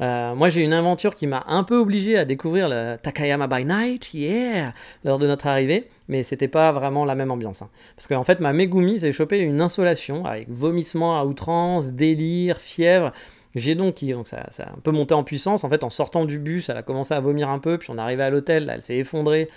[0.00, 3.64] Euh, moi, j'ai une aventure qui m'a un peu obligé à découvrir le Takayama by
[3.64, 4.72] Night, yeah,
[5.04, 7.62] lors de notre arrivée, mais c'était pas vraiment la même ambiance.
[7.62, 7.68] Hein.
[7.96, 13.12] Parce qu'en fait, ma Megumi s'est chopé une insolation avec vomissement à outrance, délire, fièvre.
[13.54, 15.62] J'ai donc, donc ça, ça, a un peu monté en puissance.
[15.62, 17.98] En fait, en sortant du bus, elle a commencé à vomir un peu, puis on
[17.98, 19.48] est arrivé à l'hôtel, elle s'est effondrée,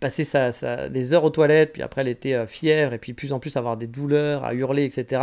[0.00, 0.24] passer
[0.90, 3.56] des heures aux toilettes, puis après elle était euh, fière, et puis plus en plus
[3.56, 5.22] avoir des douleurs, à hurler, etc.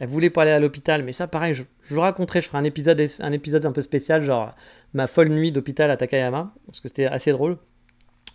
[0.00, 2.58] Elle voulait pas aller à l'hôpital, mais ça pareil, je, je vous raconterai, je ferai
[2.58, 4.54] un épisode, un épisode un peu spécial, genre
[4.94, 7.58] ma folle nuit d'hôpital à Takayama, parce que c'était assez drôle.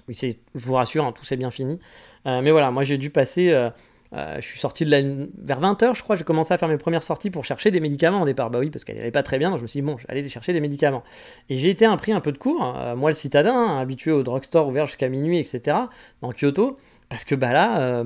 [0.07, 1.79] Oui, je vous rassure, hein, tout s'est bien fini.
[2.25, 3.69] Euh, mais voilà, moi j'ai dû passer euh,
[4.15, 5.01] euh, je suis sorti de la...
[5.01, 8.21] vers 20h, je crois, j'ai commencé à faire mes premières sorties pour chercher des médicaments
[8.21, 8.51] au départ.
[8.51, 10.53] Bah oui, parce qu'elle n'allait pas très bien, je me suis dit, bon, aller chercher
[10.53, 11.03] des médicaments.
[11.49, 12.95] Et j'ai été un pris un peu de cours, hein.
[12.95, 15.77] moi le citadin, hein, habitué au drugstore ouvert jusqu'à minuit, etc.,
[16.21, 16.77] dans Kyoto,
[17.09, 18.03] parce que bah là, euh,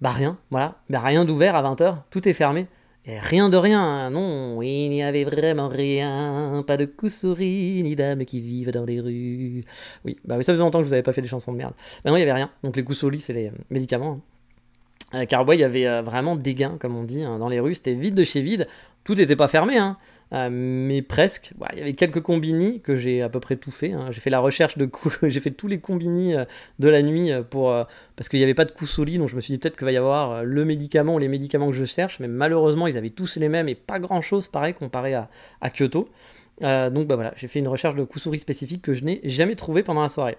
[0.00, 2.66] bah rien, voilà, bah rien d'ouvert à 20h, tout est fermé.
[3.06, 4.10] Et rien de rien, hein.
[4.10, 9.00] non, il n'y avait vraiment rien, pas de kusuri, ni dames qui vivent dans les
[9.00, 9.64] rues.
[10.04, 11.56] Oui, bah oui, ça faisait longtemps que je vous avais pas fait des chansons de
[11.56, 11.72] merde.
[12.04, 14.20] Bah non, il n'y avait rien, donc les kusuri, c'est les médicaments.
[15.14, 17.60] Euh, car il y avait euh, vraiment des gains, comme on dit, hein, dans les
[17.60, 17.74] rues.
[17.74, 18.66] C'était vide de chez vide.
[19.04, 19.96] Tout n'était pas fermé, hein,
[20.34, 21.52] euh, mais presque.
[21.72, 23.92] Il y avait quelques combini que j'ai à peu près tout fait.
[23.92, 24.08] Hein.
[24.10, 24.90] J'ai fait la recherche de
[25.22, 26.34] j'ai fait tous les combini
[26.78, 27.74] de la nuit pour
[28.16, 29.92] parce qu'il n'y avait pas de kusuri, donc je me suis dit peut-être qu'il va
[29.92, 33.36] y avoir le médicament ou les médicaments que je cherche, mais malheureusement ils avaient tous
[33.36, 35.30] les mêmes et pas grand-chose pareil comparé à,
[35.62, 36.10] à Kyoto.
[36.60, 39.82] donc bah voilà, j'ai fait une recherche de kusuri spécifique que je n'ai jamais trouvé
[39.82, 40.36] pendant la soirée.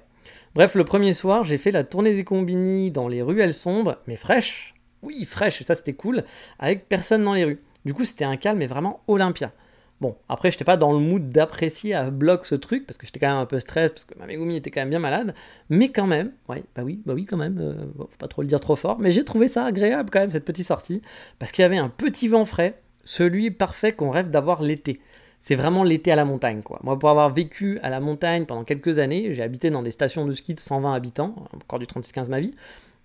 [0.56, 4.16] Bref, le premier soir, j'ai fait la tournée des combini dans les ruelles sombres, mais
[4.16, 4.74] fraîches.
[5.02, 6.24] Oui, fraîches, et ça c'était cool,
[6.58, 7.60] avec personne dans les rues.
[7.86, 9.54] Du coup, c'était un calme, mais vraiment Olympia.
[10.02, 13.20] Bon, après, j'étais pas dans le mood d'apprécier à bloc ce truc, parce que j'étais
[13.20, 15.34] quand même un peu stress, parce que ma Megumi était quand même bien malade,
[15.70, 18.48] mais quand même, ouais, bah oui, bah oui, quand même, euh, faut pas trop le
[18.48, 21.02] dire trop fort, mais j'ai trouvé ça agréable quand même, cette petite sortie,
[21.38, 25.00] parce qu'il y avait un petit vent frais, celui parfait qu'on rêve d'avoir l'été
[25.40, 26.62] c'est vraiment l'été à la montagne.
[26.62, 26.80] Quoi.
[26.84, 30.26] Moi, pour avoir vécu à la montagne pendant quelques années, j'ai habité dans des stations
[30.26, 32.54] de ski de 120 habitants, encore du 36-15 ma vie,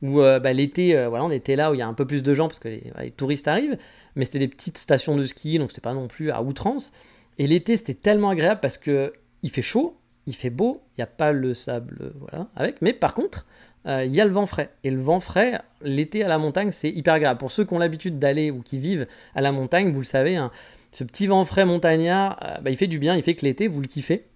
[0.03, 2.07] où euh, bah, l'été, euh, voilà, on était là où il y a un peu
[2.07, 3.79] plus de gens parce que les, touristes arrivent,
[4.17, 6.93] mais c'était des petites stations de ski, donc c'était pas non plus à outrance.
[7.39, 11.05] Et l'été, c'était tellement agréable parce que il fait chaud, il fait beau, il n'y
[11.05, 13.47] a pas le sable, voilà, avec, mais par contre,
[13.87, 14.71] euh, il y a le vent frais.
[14.83, 17.39] Et le vent frais, l'été à la montagne, c'est hyper agréable.
[17.39, 20.37] Pour ceux qui ont l'habitude d'aller ou qui vivent à la montagne, vous le savez,
[20.37, 20.51] hein,
[20.95, 23.67] ce petit vent frais montagnard, euh, bah, il fait du bien, il fait que l'été,
[23.67, 24.27] vous le kiffez.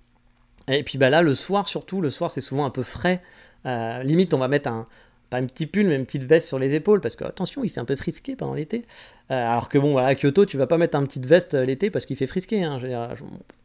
[0.66, 3.22] Et puis bah là, le soir surtout, le soir c'est souvent un peu frais.
[3.64, 4.86] Euh, limite, on va mettre un,
[5.30, 7.70] pas un petit pull, mais une petite veste sur les épaules, parce que attention, il
[7.70, 8.84] fait un peu frisqué pendant l'été.
[9.30, 12.06] Euh, alors que bon, à Kyoto, tu vas pas mettre un petite veste l'été parce
[12.06, 12.64] qu'il fait frisqué.
[12.64, 12.78] Hein,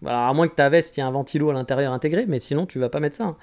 [0.06, 2.66] à moins que ta veste, il y ait un ventilo à l'intérieur intégré, mais sinon,
[2.66, 3.26] tu vas pas mettre ça.
[3.26, 3.38] Hein.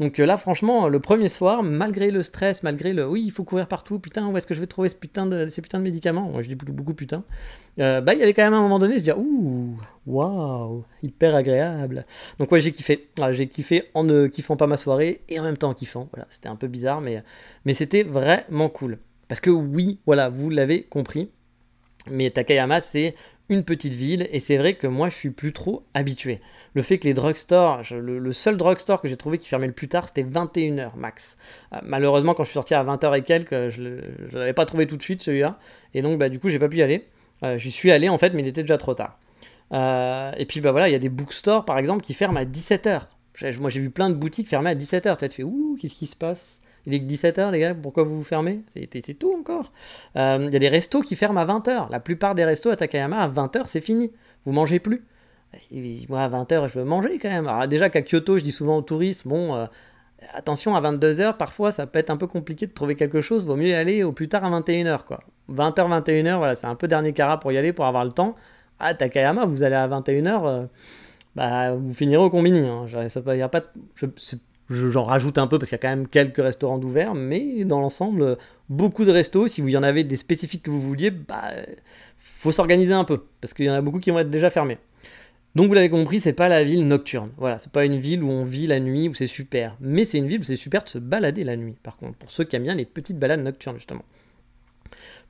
[0.00, 3.68] Donc là, franchement, le premier soir, malgré le stress, malgré le oui, il faut courir
[3.68, 6.28] partout, putain, où est-ce que je vais trouver ce putain de, ces putains de médicaments?
[6.28, 7.24] Moi, je dis beaucoup putain.
[7.78, 12.04] Bah, il y avait quand même un moment donné, se dire, ouh, waouh, hyper agréable.
[12.38, 13.08] Donc, ouais, j'ai kiffé.
[13.30, 16.08] j'ai kiffé en ne kiffant pas ma soirée et en même temps en kiffant.
[16.12, 17.22] Voilà, c'était un peu bizarre, mais,
[17.64, 18.98] mais c'était vraiment cool.
[19.28, 21.30] Parce que oui, voilà, vous l'avez compris,
[22.10, 23.14] mais Takayama, c'est
[23.48, 26.38] une petite ville et c'est vrai que moi je suis plus trop habitué.
[26.74, 29.88] Le fait que les drugstores, le, seul drugstore que j'ai trouvé qui fermait le plus
[29.88, 31.38] tard c'était 21h max.
[31.72, 34.86] Euh, malheureusement quand je suis sorti à 20h et quelques, je ne l'avais pas trouvé
[34.86, 35.58] tout de suite celui-là
[35.94, 37.06] et donc bah, du coup j'ai pas pu y aller.
[37.42, 39.18] Euh, j'y suis allé en fait mais il était déjà trop tard.
[39.72, 42.44] Euh, et puis bah voilà, il y a des bookstores par exemple qui ferment à
[42.44, 43.02] 17h.
[43.60, 45.16] Moi j'ai vu plein de boutiques fermées à 17h.
[45.16, 46.60] Peut-être fait ouh, qu'est-ce qui se passe?
[46.86, 48.60] Il est que 17h, les gars, pourquoi vous vous fermez?
[48.74, 49.72] C'est tout encore.
[50.14, 51.90] Euh, il y a des restos qui ferment à 20h.
[51.90, 54.12] La plupart des restos à Takayama, à 20h, c'est fini.
[54.44, 55.04] Vous mangez plus.
[56.08, 57.48] moi, à 20h, je veux manger quand même.
[57.48, 59.66] Alors, déjà qu'à Kyoto, je dis souvent aux touristes, bon,
[60.34, 63.44] attention, à 22h, parfois, ça peut être un peu compliqué de trouver quelque chose.
[63.46, 65.20] Vaut mieux aller au plus tard à 21h, quoi.
[65.50, 68.34] 20h, 21h, voilà, c'est un peu dernier cara pour y aller, pour avoir le temps.
[68.78, 70.66] À Takayama, vous allez à 21h, euh,
[71.34, 72.60] bah, vous finirez au combini.
[72.60, 72.86] Hein.
[72.86, 74.06] je,
[74.68, 77.80] J'en rajoute un peu parce qu'il y a quand même quelques restaurants d'ouvert, mais dans
[77.80, 78.36] l'ensemble,
[78.68, 79.46] beaucoup de restos.
[79.46, 81.52] Si vous y en avez des spécifiques que vous vouliez, bah,
[82.16, 84.78] faut s'organiser un peu parce qu'il y en a beaucoup qui vont être déjà fermés.
[85.56, 87.30] Donc vous l'avez compris, c'est pas la ville nocturne.
[87.38, 90.18] Voilà, c'est pas une ville où on vit la nuit où c'est super, mais c'est
[90.18, 91.76] une ville où c'est super de se balader la nuit.
[91.82, 94.04] Par contre, pour ceux qui aiment bien les petites balades nocturnes justement.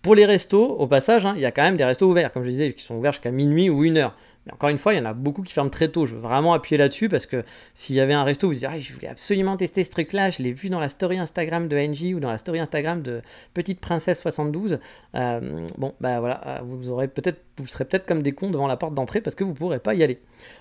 [0.02, 2.42] Pour les restos, au passage, hein, il y a quand même des restos ouverts, comme
[2.42, 4.16] je disais, qui sont ouverts jusqu'à minuit ou une heure.
[4.46, 6.06] Mais encore une fois, il y en a beaucoup qui ferment très tôt.
[6.06, 7.42] Je veux vraiment appuyer là-dessus parce que
[7.74, 10.42] s'il y avait un resto, vous disiez, ah, je voulais absolument tester ce truc-là, je
[10.42, 13.22] l'ai vu dans la story Instagram de NJ ou dans la story Instagram de
[13.54, 14.78] Petite Princesse 72.
[15.16, 18.68] Euh, bon, bah voilà, euh, vous aurez peut-être, vous serez peut-être comme des cons devant
[18.68, 20.20] la porte d'entrée parce que vous ne pourrez pas y aller.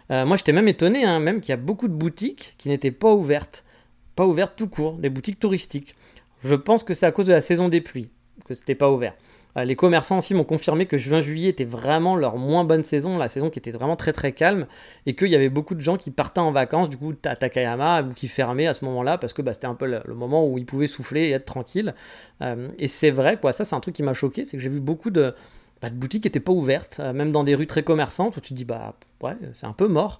[0.09, 2.91] Euh, moi, j'étais même étonné, hein, même qu'il y a beaucoup de boutiques qui n'étaient
[2.91, 3.65] pas ouvertes,
[4.15, 5.95] pas ouvertes tout court, des boutiques touristiques.
[6.43, 8.11] Je pense que c'est à cause de la saison des pluies
[8.45, 9.13] que c'était pas ouvert.
[9.57, 13.27] Euh, les commerçants aussi m'ont confirmé que juin-juillet était vraiment leur moins bonne saison, la
[13.27, 14.67] saison qui était vraiment très très calme,
[15.05, 18.03] et qu'il y avait beaucoup de gens qui partaient en vacances, du coup à Takayama,
[18.03, 20.57] ou qui fermaient à ce moment-là, parce que bah, c'était un peu le, moment où
[20.57, 21.93] ils pouvaient souffler et être tranquilles.
[22.41, 24.69] Euh, et c'est vrai, quoi, ça c'est un truc qui m'a choqué, c'est que j'ai
[24.69, 25.33] vu beaucoup de,
[25.81, 28.49] bah, boutiques qui n'étaient pas ouvertes, euh, même dans des rues très commerçantes, où tu
[28.49, 30.19] te dis, bah ouais, c'est un peu mort.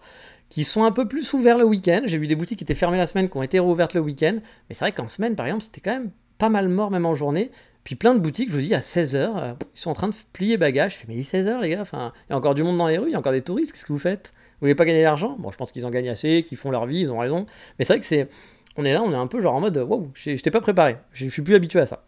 [0.49, 2.03] qui sont un peu plus ouverts le week-end.
[2.05, 4.37] J'ai vu des boutiques qui étaient fermées la semaine, qui ont été rouvertes le week-end.
[4.69, 7.15] Mais c'est vrai qu'en semaine, par exemple, c'était quand même pas mal mort, même en
[7.15, 7.51] journée.
[7.85, 10.15] Puis plein de boutiques, je vous dis, à 16h, euh, ils sont en train de
[10.33, 10.93] plier bagages.
[10.93, 11.81] Je fais, mais il est 16h, les gars.
[11.81, 13.43] Enfin, il y a encore du monde dans les rues, il y a encore des
[13.43, 13.71] touristes.
[13.71, 14.33] Qu'est-ce que vous faites?
[14.35, 16.87] Vous voulez pas gagner d'argent Bon, je pense qu'ils en gagnent assez, qu'ils font leur
[16.87, 17.45] vie, ils ont raison.
[17.77, 18.27] Mais c'est vrai que c'est.
[18.75, 20.97] On est là, on est un peu genre en mode, wow, je n'étais pas préparé.
[21.13, 22.05] Je suis plus habitué à ça.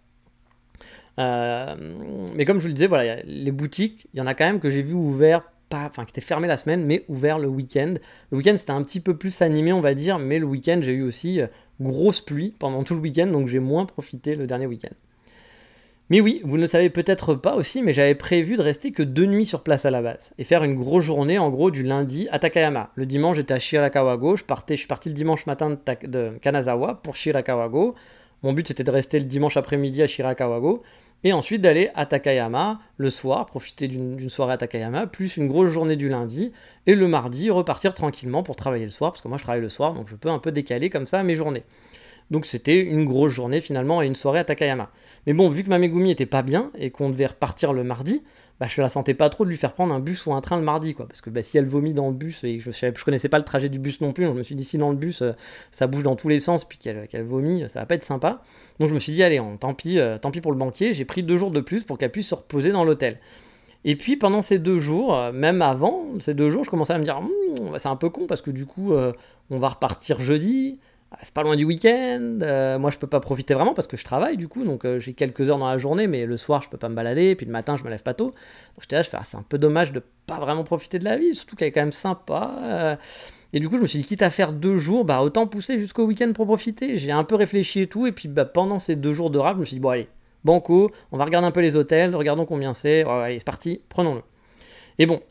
[1.20, 1.76] Euh,
[2.36, 4.60] mais comme je vous le disais, voilà, les boutiques, il y en a quand même
[4.60, 7.94] que j'ai vu ouverts enfin qui était fermé la semaine, mais ouvert le week-end.
[8.32, 10.94] Le week-end c'était un petit peu plus animé, on va dire, mais le week-end j'ai
[10.94, 11.48] eu aussi euh,
[11.82, 14.96] grosse pluie pendant tout le week-end, donc j'ai moins profité le dernier week-end.
[16.10, 19.04] Mais oui, vous ne le savez peut-être pas aussi, mais j'avais prévu de rester que
[19.04, 21.84] deux nuits sur place à la base et faire une grosse journée en gros du
[21.84, 22.92] lundi à Takayama.
[22.96, 26.30] Le dimanche j'étais à Shirakawago, je, partais, je suis parti le dimanche matin de, de
[26.40, 27.94] Kanazawa pour Shirakawago.
[28.42, 30.82] Mon but c'était de rester le dimanche après-midi à Shirakawago
[31.24, 35.72] et ensuite d'aller à Takayama le soir, profiter d'une soirée à Takayama, plus une grosse
[35.72, 36.54] journée du lundi,
[36.86, 39.70] et le mardi repartir tranquillement pour travailler le soir, parce que moi je travaille le
[39.70, 41.64] soir, donc je peux un peu décaler comme ça mes journées.
[42.30, 44.90] Donc c'était une grosse journée finalement et une soirée à Takayama.
[45.26, 48.24] Mais bon, vu que ma Megumi était pas bien et qu'on devait repartir le mardi,
[48.60, 50.58] bah, je la sentais pas trop de lui faire prendre un bus ou un train
[50.58, 51.08] le mardi, quoi.
[51.08, 53.46] Parce que bah, si elle vomit dans le bus, et je, je, connaissais pas le
[53.46, 55.34] trajet du bus non plus, je me suis dit si dans le bus euh,
[55.72, 58.42] ça bouge dans tous les sens, puis qu'elle vomit, ça va pas être sympa.
[58.80, 61.06] Donc je me suis dit, allez, tant, pis, euh, tant pis pour le banquier, j'ai
[61.06, 63.20] pris deux jours de plus pour qu'elle puisse se reposer dans l'hôtel.
[63.86, 66.98] Et puis pendant ces deux jours, euh, même avant ces deux jours, je commençais à
[66.98, 68.94] me dire, hum, c'est un peu con parce que du coup,
[69.50, 70.80] on va repartir jeudi.
[71.12, 72.40] Ah, c'est pas loin du week-end.
[72.42, 75.00] Euh, moi, je peux pas profiter vraiment parce que je travaille du coup, donc euh,
[75.00, 77.30] j'ai quelques heures dans la journée, mais le soir, je peux pas me balader.
[77.30, 78.26] Et puis le matin, je me lève pas tôt.
[78.26, 81.06] Donc j'étais là, je fais, ah, c'est un peu dommage de pas vraiment profiter de
[81.06, 82.60] la vie, surtout qu'elle est quand même sympa.
[82.62, 82.96] Euh.
[83.54, 85.80] et du coup, je me suis dit, quitte à faire deux jours, bah autant pousser
[85.80, 86.98] jusqu'au week-end pour profiter.
[86.98, 89.56] J'ai un peu réfléchi et tout, et puis bah, pendant ces deux jours de rap,
[89.56, 90.08] je me suis dit, bon allez,
[90.44, 93.06] banco, on va regarder un peu les hôtels, regardons combien c'est.
[93.06, 94.22] allez, c'est parti, prenons-le.
[95.00, 95.22] Et bon,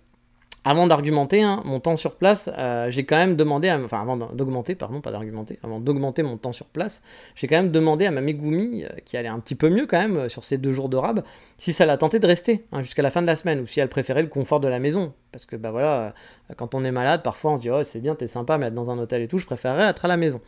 [0.66, 4.16] avant d'argumenter hein, mon temps sur place, euh, j'ai quand même demandé, à, enfin avant
[4.16, 7.02] d'augmenter, pardon, pas d'argumenter, avant d'augmenter mon temps sur place,
[7.36, 9.96] j'ai quand même demandé à ma Megumi, euh, qui allait un petit peu mieux quand
[9.96, 11.22] même euh, sur ces deux jours de rab,
[11.56, 13.78] si ça l'a tenté de rester hein, jusqu'à la fin de la semaine, ou si
[13.78, 15.12] elle préférait le confort de la maison.
[15.30, 16.14] Parce que bah voilà,
[16.56, 18.74] quand on est malade, parfois on se dit oh c'est bien, t'es sympa, mais être
[18.74, 20.40] dans un hôtel et tout, je préférerais être à la maison.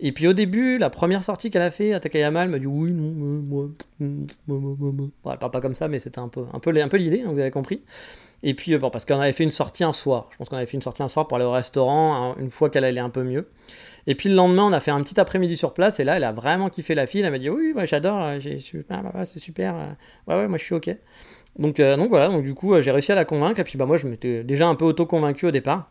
[0.00, 2.66] Et puis au début, la première sortie qu'elle a fait à Takayama, elle m'a dit
[2.66, 3.68] oui, non, moi.
[3.98, 7.22] Bon, elle parle pas comme ça, mais c'était un peu, un peu, un peu l'idée,
[7.22, 7.80] hein, vous avez compris.
[8.46, 10.28] Et puis, euh, parce qu'on avait fait une sortie un soir.
[10.30, 12.50] Je pense qu'on avait fait une sortie un soir pour aller au restaurant hein, une
[12.50, 13.48] fois qu'elle allait un peu mieux.
[14.06, 15.98] Et puis le lendemain, on a fait un petit après-midi sur place.
[15.98, 17.22] Et là, elle a vraiment kiffé la fille.
[17.22, 18.38] Elle m'a dit Oui, j'adore, euh,
[19.14, 19.74] ah, c'est super.
[19.74, 19.86] Euh,
[20.28, 20.94] ouais, ouais, moi je suis OK.
[21.58, 23.60] Donc, voilà, du coup, j'ai réussi à la convaincre.
[23.60, 25.90] Et puis, bah, moi, je m'étais déjà un peu auto-convaincu au départ.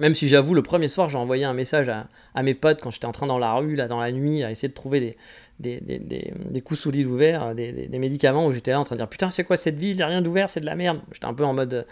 [0.00, 3.06] Même si j'avoue, le premier soir, j'ai envoyé un message à, mes potes quand j'étais
[3.06, 5.16] en train dans la rue, là, dans la nuit, à essayer de trouver
[5.58, 9.44] des, des, coups ouverts, des, médicaments, où j'étais là en train de dire Putain, c'est
[9.44, 9.92] quoi cette ville?
[9.92, 11.00] Il n'y a rien d'ouvert, c'est de la merde.
[11.12, 11.84] J'étais un peu en mode,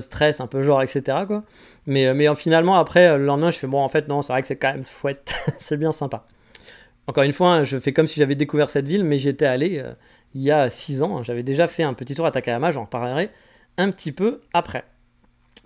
[0.00, 1.18] stress, un peu genre, etc.
[1.86, 4.42] Mais, euh, mais finalement, après, le lendemain, je fais Bon, en fait, non, c'est vrai
[4.42, 6.26] que c'est quand même fouette, c'est bien sympa.
[7.08, 9.78] Encore une fois, hein, je fais comme si j'avais découvert cette ville, mais j'étais allé
[9.78, 9.92] euh,
[10.34, 11.18] il y a 6 ans.
[11.18, 11.22] Hein.
[11.24, 13.30] J'avais déjà fait un petit tour à Takayama, j'en reparlerai
[13.78, 14.84] un petit peu après.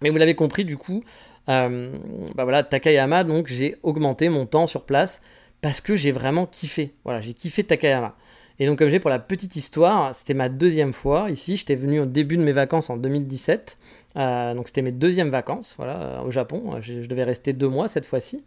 [0.02, 1.02] Mais vous l'avez compris, du coup,
[1.48, 1.92] euh,
[2.34, 5.20] bah voilà, Takayama, donc j'ai augmenté mon temps sur place
[5.60, 6.94] parce que j'ai vraiment kiffé.
[7.04, 8.16] Voilà, j'ai kiffé Takayama.
[8.58, 11.56] Et donc, comme j'ai pour la petite histoire, c'était ma deuxième fois ici.
[11.56, 13.78] J'étais venu au début de mes vacances en 2017.
[14.16, 16.78] Euh, donc, c'était mes deuxièmes vacances voilà, au Japon.
[16.80, 18.44] Je, devais rester deux mois cette fois-ci.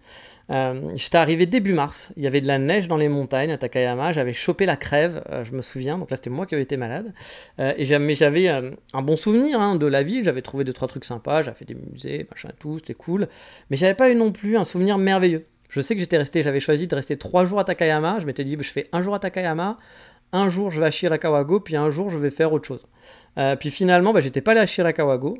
[0.52, 2.14] Euh, j'étais arrivé début mars.
[2.18, 4.12] Il y avait de la neige dans les montagnes à Takayama.
[4.12, 5.98] J'avais chopé la crève, euh, je me souviens.
[5.98, 7.14] Donc là, c'était moi qui avais été malade.
[7.58, 10.24] et j'avais un bon souvenir hein, de la ville.
[10.24, 11.42] J'avais trouvé deux, trois trucs sympas.
[11.42, 12.78] J'avais fait des musées, machin, tout.
[12.78, 13.28] C'était cool.
[13.70, 15.46] Mais j'avais pas eu non plus un souvenir merveilleux.
[15.70, 18.20] Je sais que j'étais resté, j'avais choisi de rester trois jours à Takayama.
[18.20, 19.78] Je m'étais dit, je fais un jour à Takayama,
[20.32, 22.82] un jour je vais à Shirakawago, puis un jour je vais faire autre chose.
[23.38, 25.38] Euh, puis finalement, bah, j'étais pas allé à Shirakawago.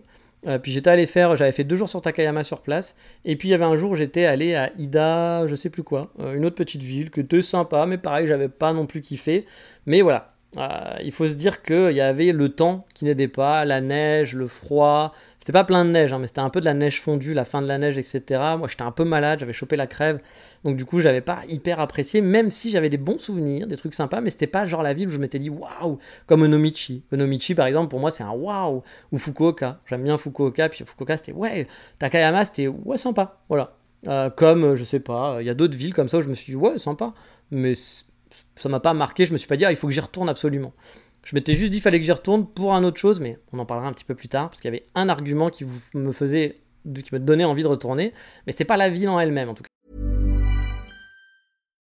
[0.48, 2.96] Euh, puis j'étais allé faire, j'avais fait deux jours sur Takayama sur place.
[3.24, 6.12] Et puis il y avait un jour j'étais allé à Ida, je sais plus quoi,
[6.20, 9.48] euh, une autre petite ville que était sympa, mais pareil, j'avais pas non plus kiffé.
[9.88, 10.34] Mais voilà,
[11.04, 14.48] il faut se dire qu'il y avait le temps qui n'aidait pas, la neige, le
[14.48, 15.14] froid,
[15.46, 17.46] c'était pas plein de neige, hein, mais c'était un peu de la neige fondue, la
[17.46, 18.24] fin de la neige, etc.
[18.58, 20.20] Moi, j'étais un peu malade, j'avais chopé la crève.
[20.64, 23.94] Donc, du coup, j'avais pas hyper apprécié, même si j'avais des bons souvenirs, des trucs
[23.94, 27.04] sympas, mais c'était pas genre la ville où je m'étais dit waouh, comme Onomichi.
[27.12, 28.82] Onomichi, par exemple, pour moi, c'est un waouh.
[29.12, 29.78] Ou Fukuoka.
[29.86, 31.68] J'aime bien Fukuoka, puis Fukuoka, c'était ouais.
[32.00, 33.38] Takayama, c'était ouais, sympa.
[33.48, 33.76] Voilà.
[34.08, 36.34] Euh, comme, je sais pas, il y a d'autres villes comme ça où je me
[36.34, 37.14] suis dit ouais, sympa.
[37.52, 37.74] Mais
[38.56, 40.28] ça m'a pas marqué, je me suis pas dit ah, il faut que j'y retourne
[40.28, 40.74] absolument.
[41.26, 43.58] Je m'étais juste dit qu'il fallait que j'y retourne pour un autre chose, mais on
[43.58, 46.12] en parlera un petit peu plus tard, parce qu'il y avait un argument qui me
[46.12, 46.62] faisait,
[47.04, 48.14] qui me donnait envie de retourner,
[48.46, 49.70] mais c'était pas la ville en elle-même en tout cas.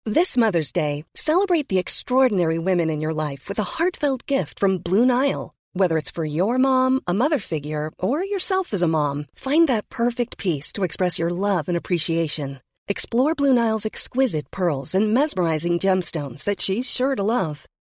[0.05, 4.79] This Mother's Day, celebrate the extraordinary women in your life with a heartfelt gift from
[4.79, 5.53] Blue Nile.
[5.75, 9.89] Whether it's for your mom, a mother figure, or yourself as a mom, find that
[9.89, 12.59] perfect piece to express your love and appreciation.
[12.89, 17.67] Explore Blue Nile's exquisite pearls and mesmerizing gemstones that she's sure to love.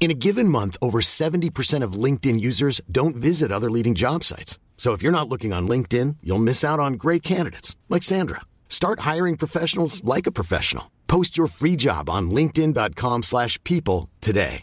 [0.00, 4.58] In a given month, over 70% of LinkedIn users don't visit other leading job sites.
[4.76, 8.42] So if you're not looking on LinkedIn, you'll miss out on great candidates like Sandra.
[8.68, 10.84] Start hiring professionals like a professional.
[11.08, 14.62] Post your free job on linkedin.com/people today.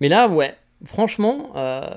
[0.00, 1.88] Mais là, ouais, franchement, euh,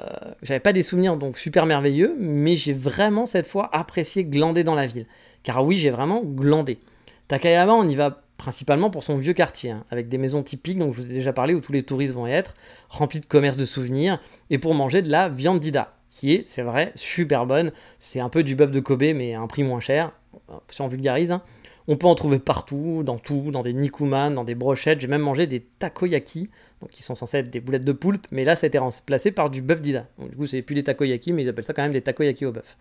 [0.42, 4.76] j'avais pas des souvenirs donc super merveilleux, mais j'ai vraiment cette fois apprécié glander dans
[4.76, 5.06] la ville.
[5.44, 6.80] Car oui, j'ai vraiment glandé.
[7.28, 10.92] Takayama, on y va principalement pour son vieux quartier, hein, avec des maisons typiques dont
[10.92, 12.56] je vous ai déjà parlé, où tous les touristes vont être,
[12.90, 16.64] remplis de commerces de souvenirs, et pour manger de la viande d'Ida, qui est, c'est
[16.64, 17.72] vrai, super bonne.
[18.00, 20.12] C'est un peu du bœuf de Kobe, mais à un prix moins cher,
[20.70, 21.32] si on vulgarise.
[21.32, 21.44] hein.
[21.88, 25.02] On peut en trouver partout, dans tout, dans des nikuman, dans des brochettes.
[25.02, 26.50] J'ai même mangé des takoyaki,
[26.82, 29.32] donc qui sont censés être des boulettes de poulpe, mais là ça a été remplacé
[29.32, 30.08] par du bœuf d'Ida.
[30.18, 32.52] Du coup, c'est plus des takoyaki, mais ils appellent ça quand même des takoyaki au
[32.52, 32.76] bœuf.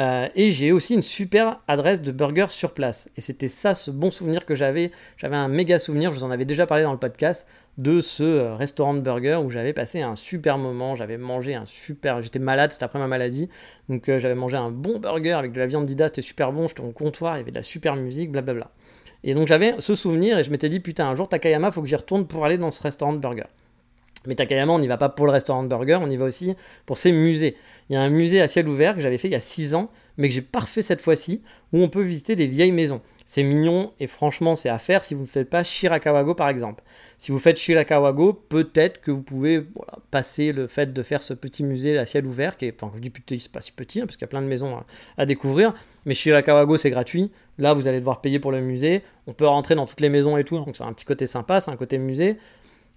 [0.00, 3.10] Euh, et j'ai aussi une super adresse de burger sur place.
[3.18, 4.92] Et c'était ça, ce bon souvenir que j'avais.
[5.18, 8.22] J'avais un méga souvenir, je vous en avais déjà parlé dans le podcast, de ce
[8.22, 10.94] euh, restaurant de burger où j'avais passé un super moment.
[10.94, 12.22] J'avais mangé un super.
[12.22, 13.50] J'étais malade, c'était après ma maladie.
[13.90, 16.66] Donc euh, j'avais mangé un bon burger avec de la viande d'Ida, c'était super bon.
[16.66, 18.70] J'étais au comptoir, il y avait de la super musique, blablabla.
[19.22, 21.88] Et donc j'avais ce souvenir et je m'étais dit, putain, un jour Takayama, faut que
[21.88, 23.44] j'y retourne pour aller dans ce restaurant de burger.
[24.26, 26.54] Mais Takayama, on n'y va pas pour le restaurant de burger, on y va aussi
[26.84, 27.56] pour ses musées.
[27.88, 29.74] Il y a un musée à ciel ouvert que j'avais fait il y a 6
[29.74, 33.00] ans, mais que j'ai pas refait cette fois-ci, où on peut visiter des vieilles maisons.
[33.24, 36.82] C'est mignon et franchement, c'est à faire si vous ne faites pas Shirakawago par exemple.
[37.16, 39.64] Si vous faites Shirakawago, peut-être que vous pouvez
[40.10, 43.08] passer le fait de faire ce petit musée à ciel ouvert, qui enfin, je dis
[43.08, 44.84] petit, c'est pas si petit, hein, parce qu'il y a plein de maisons à,
[45.16, 45.72] à découvrir,
[46.04, 47.30] mais Shirakawago c'est gratuit.
[47.56, 49.02] Là, vous allez devoir payer pour le musée.
[49.26, 51.60] On peut rentrer dans toutes les maisons et tout, donc c'est un petit côté sympa,
[51.60, 52.36] c'est un côté musée.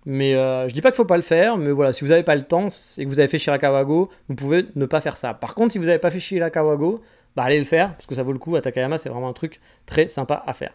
[0.06, 2.24] Mais euh, je dis pas qu'il faut pas le faire, mais voilà, si vous n'avez
[2.24, 5.34] pas le temps et que vous avez fait Shirakawago, vous pouvez ne pas faire ça.
[5.34, 7.02] Par contre, si vous n'avez pas fait Shirakawago,
[7.36, 8.56] bah allez le faire, parce que ça vaut le coup.
[8.56, 10.74] À Takayama, c'est vraiment un truc très sympa à faire.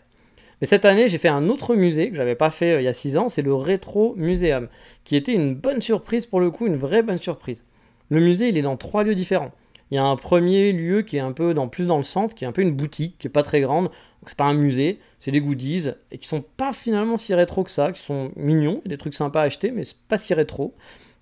[0.60, 2.88] Mais cette année, j'ai fait un autre musée que j'avais pas fait euh, il y
[2.88, 4.68] a 6 ans, c'est le Retro Museum,
[5.04, 7.64] qui était une bonne surprise pour le coup, une vraie bonne surprise.
[8.08, 9.52] Le musée, il est dans trois lieux différents.
[9.90, 12.44] Il y a un premier lieu qui est un peu plus dans le centre, qui
[12.44, 13.84] est un peu une boutique, qui est pas très grande.
[13.84, 17.64] Donc c'est pas un musée, c'est des goodies et qui sont pas finalement si rétro
[17.64, 20.74] que ça, qui sont mignons, des trucs sympas à acheter, mais c'est pas si rétro.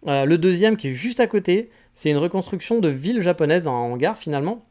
[0.06, 3.72] Euh, le deuxième qui est juste à côté, c'est une reconstruction de ville japonaise dans
[3.72, 4.64] un hangar finalement,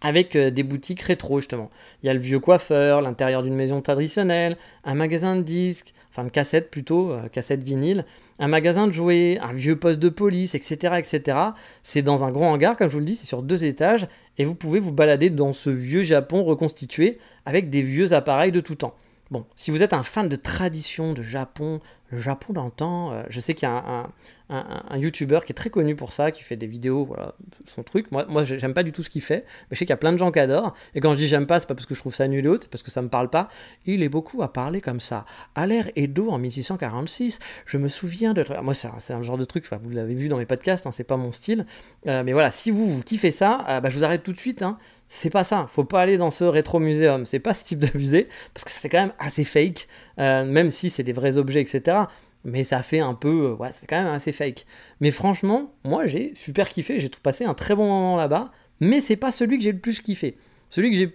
[0.00, 1.70] avec euh, des boutiques rétro justement.
[2.02, 6.24] Il y a le vieux coiffeur, l'intérieur d'une maison traditionnelle, un magasin de disques, enfin
[6.24, 8.04] de cassettes plutôt, euh, cassettes vinyle,
[8.38, 10.94] un magasin de jouets, un vieux poste de police, etc.
[10.98, 11.38] etc.
[11.82, 14.06] C'est dans un grand hangar, comme je vous le dis, c'est sur deux étages,
[14.38, 18.60] et vous pouvez vous balader dans ce vieux Japon reconstitué avec des vieux appareils de
[18.60, 18.94] tout temps.
[19.30, 23.38] Bon, si vous êtes un fan de tradition, de Japon, le Japon d'antan, euh, je
[23.38, 24.10] sais qu'il y a un,
[24.48, 27.34] un, YouTuber qui est très connu pour ça, qui fait des vidéos, voilà,
[27.68, 28.10] son truc.
[28.10, 29.98] Moi, moi j'aime pas du tout ce qu'il fait, mais je sais qu'il y a
[29.98, 30.74] plein de gens qui adorent.
[30.96, 32.48] Et quand je dis j'aime pas, c'est pas parce que je trouve ça nul et
[32.48, 33.48] autre, c'est parce que ça me parle pas.
[33.86, 35.24] Il est beaucoup à parler comme ça.
[35.54, 38.44] À l'ère Edo en 1646, je me souviens de.
[38.62, 41.16] Moi, c'est un, genre de truc, vous l'avez vu dans mes podcasts, hein, c'est pas
[41.16, 41.64] mon style.
[42.08, 44.38] Euh, mais voilà, si vous, vous kiffez ça, euh, bah, je vous arrête tout de
[44.38, 44.62] suite.
[44.62, 44.78] Hein
[45.12, 45.66] c'est pas ça.
[45.68, 47.26] Faut pas aller dans ce rétro muséum.
[47.26, 49.88] C'est pas ce type de musée parce que ça fait quand même assez fake,
[50.20, 51.98] euh, même si c'est des vrais objets, etc.
[52.44, 54.64] Mais ça fait un peu, euh, ouais, ça fait quand même assez fake.
[55.00, 57.00] Mais franchement, moi j'ai super kiffé.
[57.00, 58.52] J'ai tout passé un très bon moment là-bas.
[58.78, 60.38] Mais c'est pas celui que j'ai le plus kiffé.
[60.68, 61.06] Celui que j'ai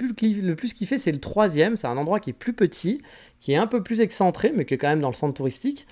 [0.41, 1.77] le plus kiffé, c'est le troisième.
[1.77, 3.01] C'est un endroit qui est plus petit,
[3.39, 5.87] qui est un peu plus excentré, mais qui est quand même dans le centre touristique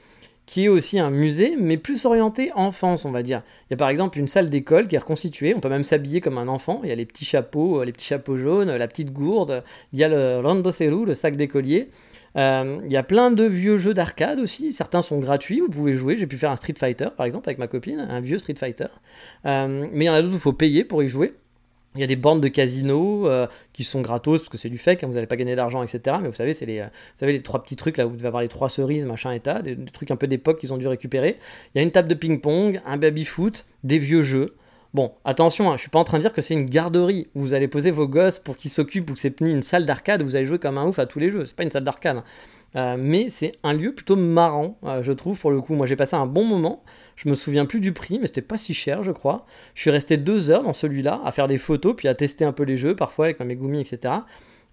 [0.46, 3.44] qui est aussi un musée, mais plus orienté enfance, on va dire.
[3.70, 6.22] Il y a par exemple une salle d'école qui est reconstituée, on peut même s'habiller
[6.22, 8.88] comme un enfant, il y a les petits chapeaux, euh, les petits chapeaux jaunes, la
[8.88, 11.90] petite gourde, il y a le randoseru, le sac d'écolier.
[12.36, 15.94] Euh, il y a plein de vieux jeux d'arcade aussi, certains sont gratuits, vous pouvez
[15.94, 18.56] jouer, j'ai pu faire un Street Fighter par exemple avec ma copine, un vieux Street
[18.58, 18.88] Fighter.
[19.46, 21.34] Euh, mais il y en a d'autres où il faut payer pour y jouer.
[21.96, 24.78] Il y a des bandes de casinos euh, qui sont gratos parce que c'est du
[24.78, 26.18] fake, hein, vous n'allez pas gagner d'argent, etc.
[26.22, 26.88] Mais vous savez, c'est les, euh,
[27.22, 29.62] les trois petits trucs là où vous devez avoir les trois cerises, machin et tas,
[29.62, 31.38] des, des trucs un peu d'époque qu'ils ont dû récupérer.
[31.74, 34.56] Il y a une table de ping-pong, un baby-foot, des vieux jeux.
[34.94, 37.42] Bon, attention, hein, je suis pas en train de dire que c'est une garderie où
[37.42, 40.26] vous allez poser vos gosses pour qu'ils s'occupent ou que c'est une salle d'arcade où
[40.26, 41.48] vous allez jouer comme un ouf à tous les jeux.
[41.48, 42.18] C'est pas une salle d'arcade.
[42.18, 42.24] Hein.
[42.76, 45.74] Euh, mais c'est un lieu plutôt marrant, euh, je trouve, pour le coup.
[45.74, 46.84] Moi, j'ai passé un bon moment.
[47.16, 49.48] Je me souviens plus du prix, mais c'était pas si cher, je crois.
[49.74, 52.52] Je suis resté deux heures dans celui-là à faire des photos, puis à tester un
[52.52, 54.14] peu les jeux, parfois avec ma Megumi, etc.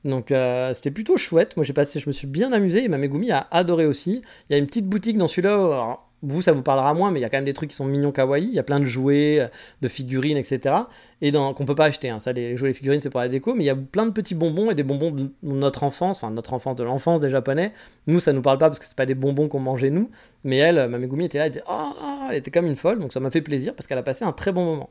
[0.04, 1.56] Donc euh, c'était plutôt chouette.
[1.56, 4.20] Moi, j'ai passé, je me suis bien amusé et ma Megumi a adoré aussi.
[4.48, 7.22] Il y a une petite boutique dans celui-là vous, ça vous parlera moins, mais il
[7.22, 8.44] y a quand même des trucs qui sont mignons kawaii.
[8.44, 9.46] Il y a plein de jouets,
[9.80, 10.74] de figurines, etc.
[11.22, 12.10] Et qu'on peut pas acheter.
[12.10, 12.18] Hein.
[12.18, 13.54] Ça, les jouets et figurines, c'est pour la déco.
[13.54, 16.30] Mais il y a plein de petits bonbons et des bonbons de notre enfance, enfin
[16.30, 17.72] notre enfance, de l'enfance des Japonais.
[18.06, 20.10] Nous, ça nous parle pas parce que c'est pas des bonbons qu'on mangeait nous.
[20.44, 21.92] Mais elle, ma Megumi était là, elle disait oh,
[22.30, 22.98] elle était comme une folle.
[22.98, 24.90] Donc ça m'a fait plaisir parce qu'elle a passé un très bon moment.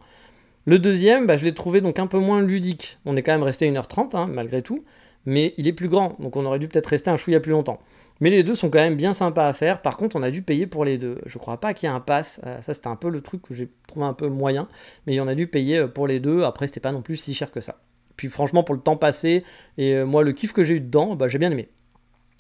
[0.66, 2.98] Le deuxième, bah, je l'ai trouvé donc un peu moins ludique.
[3.06, 4.84] On est quand même resté 1h30, hein, malgré tout.
[5.26, 7.80] Mais il est plus grand, donc on aurait dû peut-être rester un chouïa plus longtemps.
[8.20, 9.82] Mais les deux sont quand même bien sympas à faire.
[9.82, 11.20] Par contre, on a dû payer pour les deux.
[11.26, 12.42] Je crois pas qu'il y ait un pass.
[12.46, 14.68] Euh, ça, c'était un peu le truc que j'ai trouvé un peu moyen.
[15.08, 16.44] Mais on a dû payer euh, pour les deux.
[16.44, 17.80] Après, c'était pas non plus si cher que ça.
[18.18, 19.46] Puis franchement, pour le temps passé,
[19.78, 21.70] et euh, moi, le kiff que j'ai eu dedans, bah, j'ai bien aimé.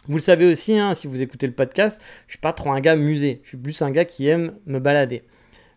[0.07, 2.81] Vous le savez aussi, hein, si vous écoutez le podcast, je suis pas trop un
[2.81, 3.39] gars musée.
[3.43, 5.23] Je suis plus un gars qui aime me balader.